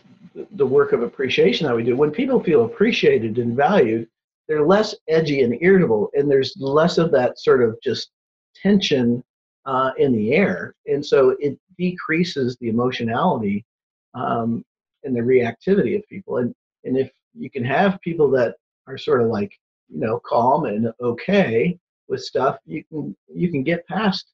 the 0.51 0.65
work 0.65 0.91
of 0.93 1.01
appreciation 1.01 1.65
that 1.65 1.75
we 1.75 1.83
do. 1.83 1.95
When 1.95 2.11
people 2.11 2.43
feel 2.43 2.65
appreciated 2.65 3.39
and 3.39 3.55
valued, 3.55 4.07
they're 4.47 4.65
less 4.65 4.95
edgy 5.07 5.41
and 5.43 5.57
irritable, 5.61 6.09
and 6.13 6.29
there's 6.29 6.55
less 6.57 6.97
of 6.97 7.11
that 7.11 7.39
sort 7.39 7.61
of 7.61 7.77
just 7.83 8.11
tension 8.55 9.23
uh, 9.65 9.91
in 9.97 10.13
the 10.13 10.33
air, 10.33 10.73
and 10.85 11.05
so 11.05 11.35
it 11.39 11.57
decreases 11.77 12.57
the 12.59 12.69
emotionality 12.69 13.65
um, 14.13 14.63
and 15.03 15.15
the 15.15 15.21
reactivity 15.21 15.95
of 15.95 16.07
people. 16.07 16.37
And 16.37 16.55
and 16.85 16.97
if 16.97 17.11
you 17.33 17.49
can 17.49 17.63
have 17.65 18.01
people 18.01 18.29
that 18.31 18.55
are 18.87 18.97
sort 18.97 19.21
of 19.21 19.27
like 19.27 19.51
you 19.89 19.99
know 19.99 20.19
calm 20.19 20.65
and 20.65 20.91
okay 21.01 21.77
with 22.07 22.23
stuff, 22.23 22.57
you 22.65 22.83
can 22.85 23.15
you 23.33 23.51
can 23.51 23.63
get 23.63 23.87
past 23.87 24.31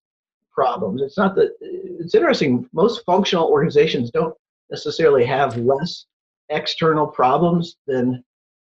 problems. 0.52 1.02
It's 1.02 1.18
not 1.18 1.36
that 1.36 1.56
it's 1.62 2.16
interesting. 2.16 2.70
Most 2.74 3.04
functional 3.06 3.48
organizations 3.48 4.12
don't 4.12 4.36
necessarily 4.70 5.26
have 5.26 5.58
less 5.58 6.06
external 6.50 7.08
problems 7.08 7.78
than 7.88 8.24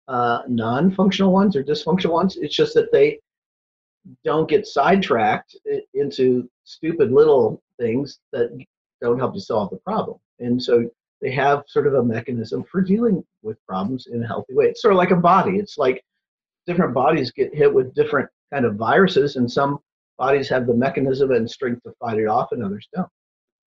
uh, 0.07 0.41
non-functional 0.47 1.31
ones 1.31 1.55
or 1.55 1.63
dysfunctional 1.63 2.13
ones. 2.13 2.37
It's 2.37 2.55
just 2.55 2.73
that 2.75 2.91
they 2.91 3.19
don't 4.23 4.47
get 4.47 4.67
sidetracked 4.67 5.55
into 5.93 6.49
stupid 6.63 7.11
little 7.11 7.61
things 7.79 8.19
that 8.31 8.55
don't 9.01 9.19
help 9.19 9.33
you 9.33 9.41
solve 9.41 9.71
the 9.71 9.77
problem. 9.77 10.17
And 10.39 10.61
so 10.61 10.89
they 11.21 11.31
have 11.31 11.63
sort 11.67 11.87
of 11.87 11.95
a 11.95 12.03
mechanism 12.03 12.63
for 12.63 12.81
dealing 12.81 13.23
with 13.41 13.57
problems 13.67 14.07
in 14.07 14.23
a 14.23 14.27
healthy 14.27 14.53
way. 14.53 14.65
It's 14.65 14.81
sort 14.81 14.93
of 14.93 14.97
like 14.97 15.11
a 15.11 15.15
body. 15.15 15.57
It's 15.57 15.77
like 15.77 16.03
different 16.67 16.93
bodies 16.93 17.31
get 17.31 17.53
hit 17.53 17.73
with 17.73 17.95
different 17.95 18.29
kind 18.53 18.65
of 18.65 18.75
viruses, 18.75 19.37
and 19.37 19.51
some 19.51 19.79
bodies 20.17 20.49
have 20.49 20.67
the 20.67 20.73
mechanism 20.73 21.31
and 21.31 21.49
strength 21.49 21.81
to 21.83 21.93
fight 21.99 22.19
it 22.19 22.27
off, 22.27 22.51
and 22.51 22.63
others 22.63 22.87
don't. 22.93 23.07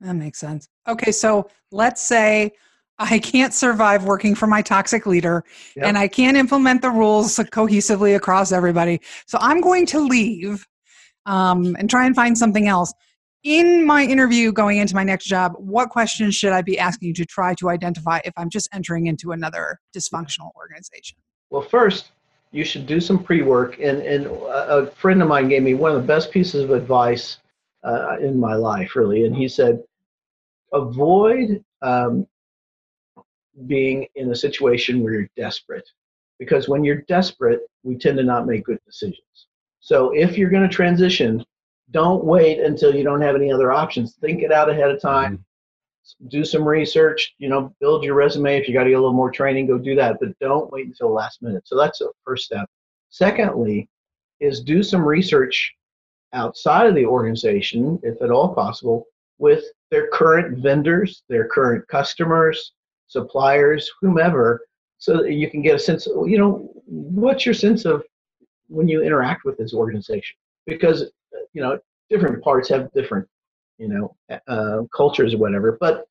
That 0.00 0.14
makes 0.14 0.38
sense. 0.38 0.68
Okay, 0.86 1.10
so 1.10 1.50
let's 1.72 2.00
say 2.02 2.52
I 2.98 3.18
can't 3.18 3.54
survive 3.54 4.04
working 4.04 4.34
for 4.34 4.46
my 4.46 4.60
toxic 4.60 5.06
leader 5.06 5.44
yep. 5.76 5.86
and 5.86 5.96
I 5.96 6.08
can't 6.08 6.36
implement 6.36 6.82
the 6.82 6.90
rules 6.90 7.36
cohesively 7.36 8.16
across 8.16 8.50
everybody. 8.50 9.00
So 9.26 9.38
I'm 9.40 9.60
going 9.60 9.86
to 9.86 10.00
leave 10.00 10.66
um, 11.26 11.76
and 11.78 11.88
try 11.88 12.06
and 12.06 12.16
find 12.16 12.36
something 12.36 12.66
else. 12.66 12.92
In 13.44 13.86
my 13.86 14.02
interview 14.02 14.50
going 14.50 14.78
into 14.78 14.96
my 14.96 15.04
next 15.04 15.26
job, 15.26 15.52
what 15.58 15.90
questions 15.90 16.34
should 16.34 16.52
I 16.52 16.60
be 16.60 16.76
asking 16.78 17.14
to 17.14 17.24
try 17.24 17.54
to 17.54 17.70
identify 17.70 18.20
if 18.24 18.32
I'm 18.36 18.50
just 18.50 18.68
entering 18.72 19.06
into 19.06 19.30
another 19.30 19.78
dysfunctional 19.96 20.50
organization? 20.56 21.18
Well, 21.50 21.62
first, 21.62 22.10
you 22.50 22.64
should 22.64 22.86
do 22.86 23.00
some 23.00 23.22
pre 23.22 23.42
work. 23.42 23.78
And, 23.78 24.02
and 24.02 24.26
a 24.26 24.90
friend 24.90 25.22
of 25.22 25.28
mine 25.28 25.48
gave 25.48 25.62
me 25.62 25.74
one 25.74 25.92
of 25.92 26.00
the 26.00 26.06
best 26.06 26.32
pieces 26.32 26.64
of 26.64 26.70
advice 26.70 27.38
uh, 27.84 28.16
in 28.20 28.40
my 28.40 28.54
life, 28.54 28.96
really. 28.96 29.24
And 29.24 29.36
he 29.36 29.46
said, 29.46 29.84
avoid 30.72 31.64
um, 31.80 32.26
being 33.66 34.06
in 34.14 34.30
a 34.30 34.36
situation 34.36 35.02
where 35.02 35.12
you're 35.12 35.30
desperate. 35.36 35.88
Because 36.38 36.68
when 36.68 36.84
you're 36.84 37.02
desperate, 37.08 37.60
we 37.82 37.96
tend 37.96 38.16
to 38.18 38.22
not 38.22 38.46
make 38.46 38.64
good 38.64 38.78
decisions. 38.86 39.46
So 39.80 40.10
if 40.10 40.38
you're 40.38 40.50
going 40.50 40.68
to 40.68 40.74
transition, 40.74 41.44
don't 41.90 42.24
wait 42.24 42.60
until 42.60 42.94
you 42.94 43.02
don't 43.02 43.22
have 43.22 43.34
any 43.34 43.52
other 43.52 43.72
options. 43.72 44.14
Think 44.14 44.42
it 44.42 44.52
out 44.52 44.70
ahead 44.70 44.90
of 44.90 45.00
time. 45.00 45.38
Mm-hmm. 45.38 46.28
Do 46.28 46.44
some 46.44 46.66
research, 46.66 47.34
you 47.38 47.48
know, 47.48 47.74
build 47.80 48.04
your 48.04 48.14
resume. 48.14 48.56
If 48.56 48.68
you 48.68 48.74
got 48.74 48.84
to 48.84 48.90
get 48.90 48.96
a 48.96 49.00
little 49.00 49.12
more 49.12 49.30
training, 49.30 49.66
go 49.66 49.78
do 49.78 49.94
that. 49.96 50.18
But 50.20 50.38
don't 50.38 50.70
wait 50.72 50.86
until 50.86 51.08
the 51.08 51.14
last 51.14 51.42
minute. 51.42 51.66
So 51.66 51.76
that's 51.76 51.98
the 51.98 52.10
first 52.24 52.44
step. 52.44 52.68
Secondly, 53.10 53.88
is 54.40 54.62
do 54.62 54.82
some 54.82 55.04
research 55.04 55.74
outside 56.32 56.86
of 56.86 56.94
the 56.94 57.06
organization, 57.06 57.98
if 58.02 58.20
at 58.22 58.30
all 58.30 58.54
possible, 58.54 59.06
with 59.38 59.64
their 59.90 60.08
current 60.08 60.58
vendors, 60.58 61.22
their 61.28 61.48
current 61.48 61.86
customers, 61.88 62.72
suppliers, 63.08 63.90
whomever, 64.00 64.60
so 64.98 65.22
that 65.22 65.32
you 65.32 65.50
can 65.50 65.62
get 65.62 65.76
a 65.76 65.78
sense 65.78 66.06
of, 66.06 66.28
you 66.28 66.38
know, 66.38 66.70
what's 66.86 67.44
your 67.44 67.54
sense 67.54 67.84
of 67.84 68.02
when 68.68 68.88
you 68.88 69.02
interact 69.02 69.44
with 69.44 69.56
this 69.56 69.74
organization? 69.74 70.36
Because, 70.66 71.10
you 71.52 71.62
know, 71.62 71.78
different 72.10 72.42
parts 72.42 72.68
have 72.68 72.92
different, 72.92 73.26
you 73.78 73.88
know, 73.88 74.16
uh, 74.48 74.82
cultures 74.94 75.34
or 75.34 75.38
whatever, 75.38 75.76
but, 75.80 76.06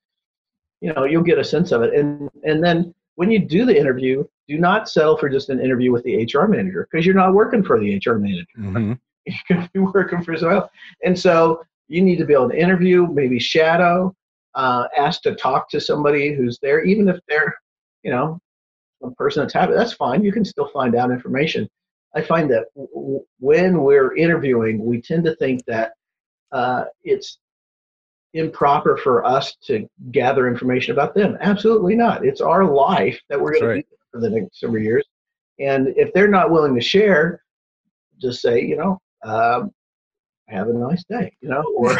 you 0.80 0.92
know, 0.92 1.04
you'll 1.04 1.22
get 1.22 1.38
a 1.38 1.44
sense 1.44 1.72
of 1.72 1.82
it. 1.82 1.94
And, 1.94 2.28
and 2.44 2.62
then 2.62 2.94
when 3.16 3.30
you 3.30 3.38
do 3.40 3.64
the 3.64 3.76
interview, 3.76 4.24
do 4.46 4.58
not 4.58 4.88
settle 4.88 5.16
for 5.16 5.28
just 5.28 5.50
an 5.50 5.60
interview 5.60 5.92
with 5.92 6.04
the 6.04 6.24
HR 6.24 6.46
manager 6.46 6.88
because 6.90 7.04
you're 7.04 7.14
not 7.14 7.34
working 7.34 7.62
for 7.62 7.78
the 7.78 7.96
HR 7.96 8.14
manager. 8.14 8.46
Mm-hmm. 8.58 8.92
You're 9.26 9.36
going 9.56 9.62
to 9.62 9.70
be 9.74 9.80
working 9.80 10.24
for 10.24 10.34
someone 10.38 10.56
else. 10.56 10.70
And 11.04 11.18
so 11.18 11.62
you 11.88 12.00
need 12.00 12.16
to 12.16 12.24
be 12.24 12.32
able 12.32 12.48
to 12.48 12.58
interview, 12.58 13.06
maybe 13.06 13.38
shadow, 13.38 14.16
uh, 14.58 14.88
asked 14.96 15.22
to 15.22 15.36
talk 15.36 15.70
to 15.70 15.80
somebody 15.80 16.34
who's 16.34 16.58
there, 16.60 16.82
even 16.82 17.08
if 17.08 17.18
they're, 17.28 17.54
you 18.02 18.10
know, 18.10 18.40
a 19.04 19.10
person 19.12 19.40
that's 19.42 19.54
happy, 19.54 19.72
that's 19.72 19.92
fine. 19.92 20.24
You 20.24 20.32
can 20.32 20.44
still 20.44 20.68
find 20.72 20.96
out 20.96 21.12
information. 21.12 21.68
I 22.16 22.22
find 22.22 22.50
that 22.50 22.64
w- 22.74 23.24
when 23.38 23.82
we're 23.82 24.16
interviewing, 24.16 24.84
we 24.84 25.00
tend 25.00 25.24
to 25.26 25.36
think 25.36 25.64
that 25.66 25.92
uh, 26.50 26.84
it's 27.04 27.38
improper 28.34 28.96
for 28.96 29.24
us 29.24 29.54
to 29.66 29.88
gather 30.10 30.48
information 30.48 30.92
about 30.92 31.14
them. 31.14 31.38
Absolutely 31.40 31.94
not. 31.94 32.26
It's 32.26 32.40
our 32.40 32.64
life 32.64 33.20
that 33.28 33.40
we're 33.40 33.52
going 33.52 33.64
right. 33.64 33.86
to 33.86 33.90
be 33.90 33.96
for 34.10 34.20
the 34.20 34.30
next 34.30 34.58
several 34.58 34.82
years. 34.82 35.06
And 35.60 35.88
if 35.96 36.12
they're 36.12 36.26
not 36.26 36.50
willing 36.50 36.74
to 36.74 36.80
share, 36.80 37.42
just 38.20 38.42
say, 38.42 38.60
you 38.60 38.76
know, 38.76 38.98
um, 39.22 39.70
have 40.48 40.68
a 40.68 40.72
nice 40.72 41.04
day, 41.04 41.32
you 41.40 41.48
know, 41.48 41.62
or 41.76 41.96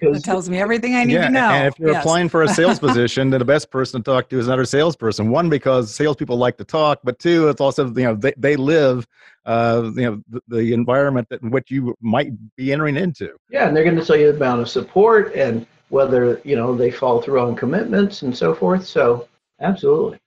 It 0.00 0.24
tells 0.24 0.48
me 0.48 0.58
everything 0.58 0.94
I 0.94 1.04
need 1.04 1.14
yeah, 1.14 1.26
to 1.26 1.30
know. 1.30 1.50
And 1.50 1.66
if 1.68 1.78
you're 1.78 1.90
yes. 1.90 2.04
applying 2.04 2.28
for 2.28 2.42
a 2.42 2.48
sales 2.48 2.78
position, 2.86 3.30
then 3.30 3.40
the 3.40 3.44
best 3.44 3.70
person 3.70 4.00
to 4.00 4.10
talk 4.10 4.28
to 4.30 4.38
is 4.38 4.46
another 4.46 4.64
salesperson. 4.64 5.28
One, 5.28 5.50
because 5.50 5.94
salespeople 5.94 6.36
like 6.36 6.56
to 6.58 6.64
talk, 6.64 7.00
but 7.02 7.18
two, 7.18 7.48
it's 7.48 7.60
also 7.60 7.86
you 7.86 8.04
know 8.04 8.14
they, 8.14 8.32
they 8.36 8.56
live 8.56 9.06
uh, 9.44 9.90
you 9.94 10.02
know 10.02 10.22
the, 10.28 10.40
the 10.48 10.72
environment 10.72 11.28
that 11.30 11.42
in 11.42 11.50
which 11.50 11.70
you 11.70 11.96
might 12.00 12.32
be 12.56 12.72
entering 12.72 12.96
into. 12.96 13.36
Yeah, 13.50 13.66
and 13.66 13.76
they're 13.76 13.84
going 13.84 13.96
to 13.96 14.04
tell 14.04 14.16
you 14.16 14.30
the 14.30 14.36
amount 14.36 14.60
of 14.60 14.68
support 14.68 15.34
and 15.34 15.66
whether 15.88 16.40
you 16.44 16.56
know 16.56 16.76
they 16.76 16.90
fall 16.90 17.20
through 17.20 17.40
on 17.40 17.56
commitments 17.56 18.22
and 18.22 18.36
so 18.36 18.54
forth. 18.54 18.86
So 18.86 19.28
absolutely. 19.60 20.18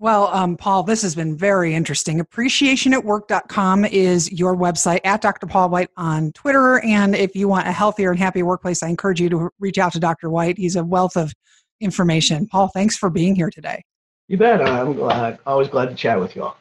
Well, 0.00 0.28
um, 0.28 0.56
Paul, 0.56 0.84
this 0.84 1.02
has 1.02 1.16
been 1.16 1.36
very 1.36 1.74
interesting. 1.74 2.20
Appreciationatwork.com 2.20 3.84
is 3.86 4.30
your 4.30 4.56
website 4.56 5.00
at 5.02 5.20
Dr. 5.20 5.46
Paul 5.46 5.70
White 5.70 5.90
on 5.96 6.30
Twitter. 6.32 6.78
And 6.84 7.16
if 7.16 7.34
you 7.34 7.48
want 7.48 7.66
a 7.66 7.72
healthier 7.72 8.10
and 8.12 8.18
happier 8.18 8.44
workplace, 8.44 8.82
I 8.84 8.88
encourage 8.88 9.20
you 9.20 9.28
to 9.30 9.50
reach 9.58 9.76
out 9.76 9.92
to 9.94 10.00
Dr. 10.00 10.30
White. 10.30 10.56
He's 10.56 10.76
a 10.76 10.84
wealth 10.84 11.16
of 11.16 11.34
information. 11.80 12.46
Paul, 12.46 12.68
thanks 12.68 12.96
for 12.96 13.10
being 13.10 13.34
here 13.34 13.50
today. 13.50 13.82
You 14.28 14.36
bet. 14.36 14.62
I'm 14.62 14.92
glad. 14.92 15.40
Always 15.46 15.68
glad 15.68 15.88
to 15.88 15.96
chat 15.96 16.20
with 16.20 16.36
you 16.36 16.44
all. 16.44 16.56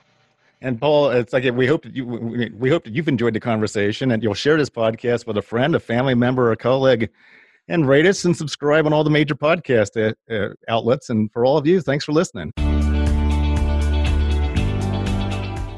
And 0.62 0.82
Paul, 0.82 1.12
it's 1.12 1.34
like 1.34 1.44
we 1.54 1.68
hope 1.68 1.84
that 1.84 1.96
you 1.96 2.06
we 2.06 2.70
hope 2.72 2.86
that 2.86 2.96
you've 2.96 3.08
enjoyed 3.08 3.36
the 3.36 3.40
conversation 3.40 4.12
and 4.12 4.24
you'll 4.24 4.34
share 4.34 4.58
this 4.58 4.72
podcast 4.72 5.28
with 5.28 5.38
a 5.38 5.42
friend, 5.44 5.76
a 5.76 5.80
family 5.80 6.16
member, 6.16 6.52
a 6.52 6.58
colleague, 6.58 7.12
and 7.68 7.88
rate 7.88 8.08
us 8.08 8.26
and 8.26 8.36
subscribe 8.36 8.88
on 8.88 8.94
all 8.94 9.04
the 9.04 9.12
major 9.12 9.36
podcast 9.36 9.96
uh, 10.02 10.34
uh, 10.34 10.54
outlets. 10.68 11.12
And 11.12 11.32
for 11.32 11.46
all 11.46 11.58
of 11.58 11.68
you, 11.68 11.82
thanks 11.82 12.06
for 12.06 12.14
listening. 12.14 12.52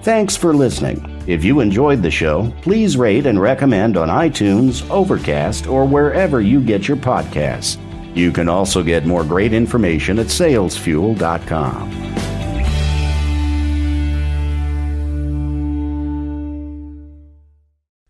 Thanks 0.10 0.36
for 0.36 0.56
listening. 0.56 1.22
If 1.28 1.44
you 1.44 1.60
enjoyed 1.60 2.02
the 2.02 2.10
show, 2.10 2.52
please 2.64 2.98
rate 2.98 3.28
and 3.28 3.40
recommend 3.40 3.96
on 3.96 4.10
iTunes, 4.10 4.90
Overcast, 4.90 5.68
or 5.68 5.86
wherever 5.86 6.42
you 6.42 6.62
get 6.62 6.88
your 6.88 6.98
podcasts. 6.98 7.78
You 8.18 8.32
can 8.32 8.50
also 8.50 8.82
get 8.82 9.06
more 9.06 9.24
great 9.24 9.54
information 9.54 10.18
at 10.18 10.26
salesfuel.com. 10.26 11.92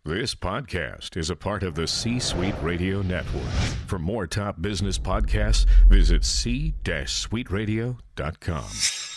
This 0.06 0.34
podcast 0.34 1.18
is 1.18 1.30
a 1.30 1.36
part 1.36 1.64
of 1.64 1.76
the 1.76 1.86
C 1.86 2.18
Suite 2.18 2.56
Radio 2.62 3.02
Network. 3.02 3.44
For 3.88 4.00
more 4.00 4.26
top 4.26 4.62
business 4.62 4.98
podcasts, 4.98 5.66
visit 5.90 6.24
c-suiteradio.com. 6.24 9.09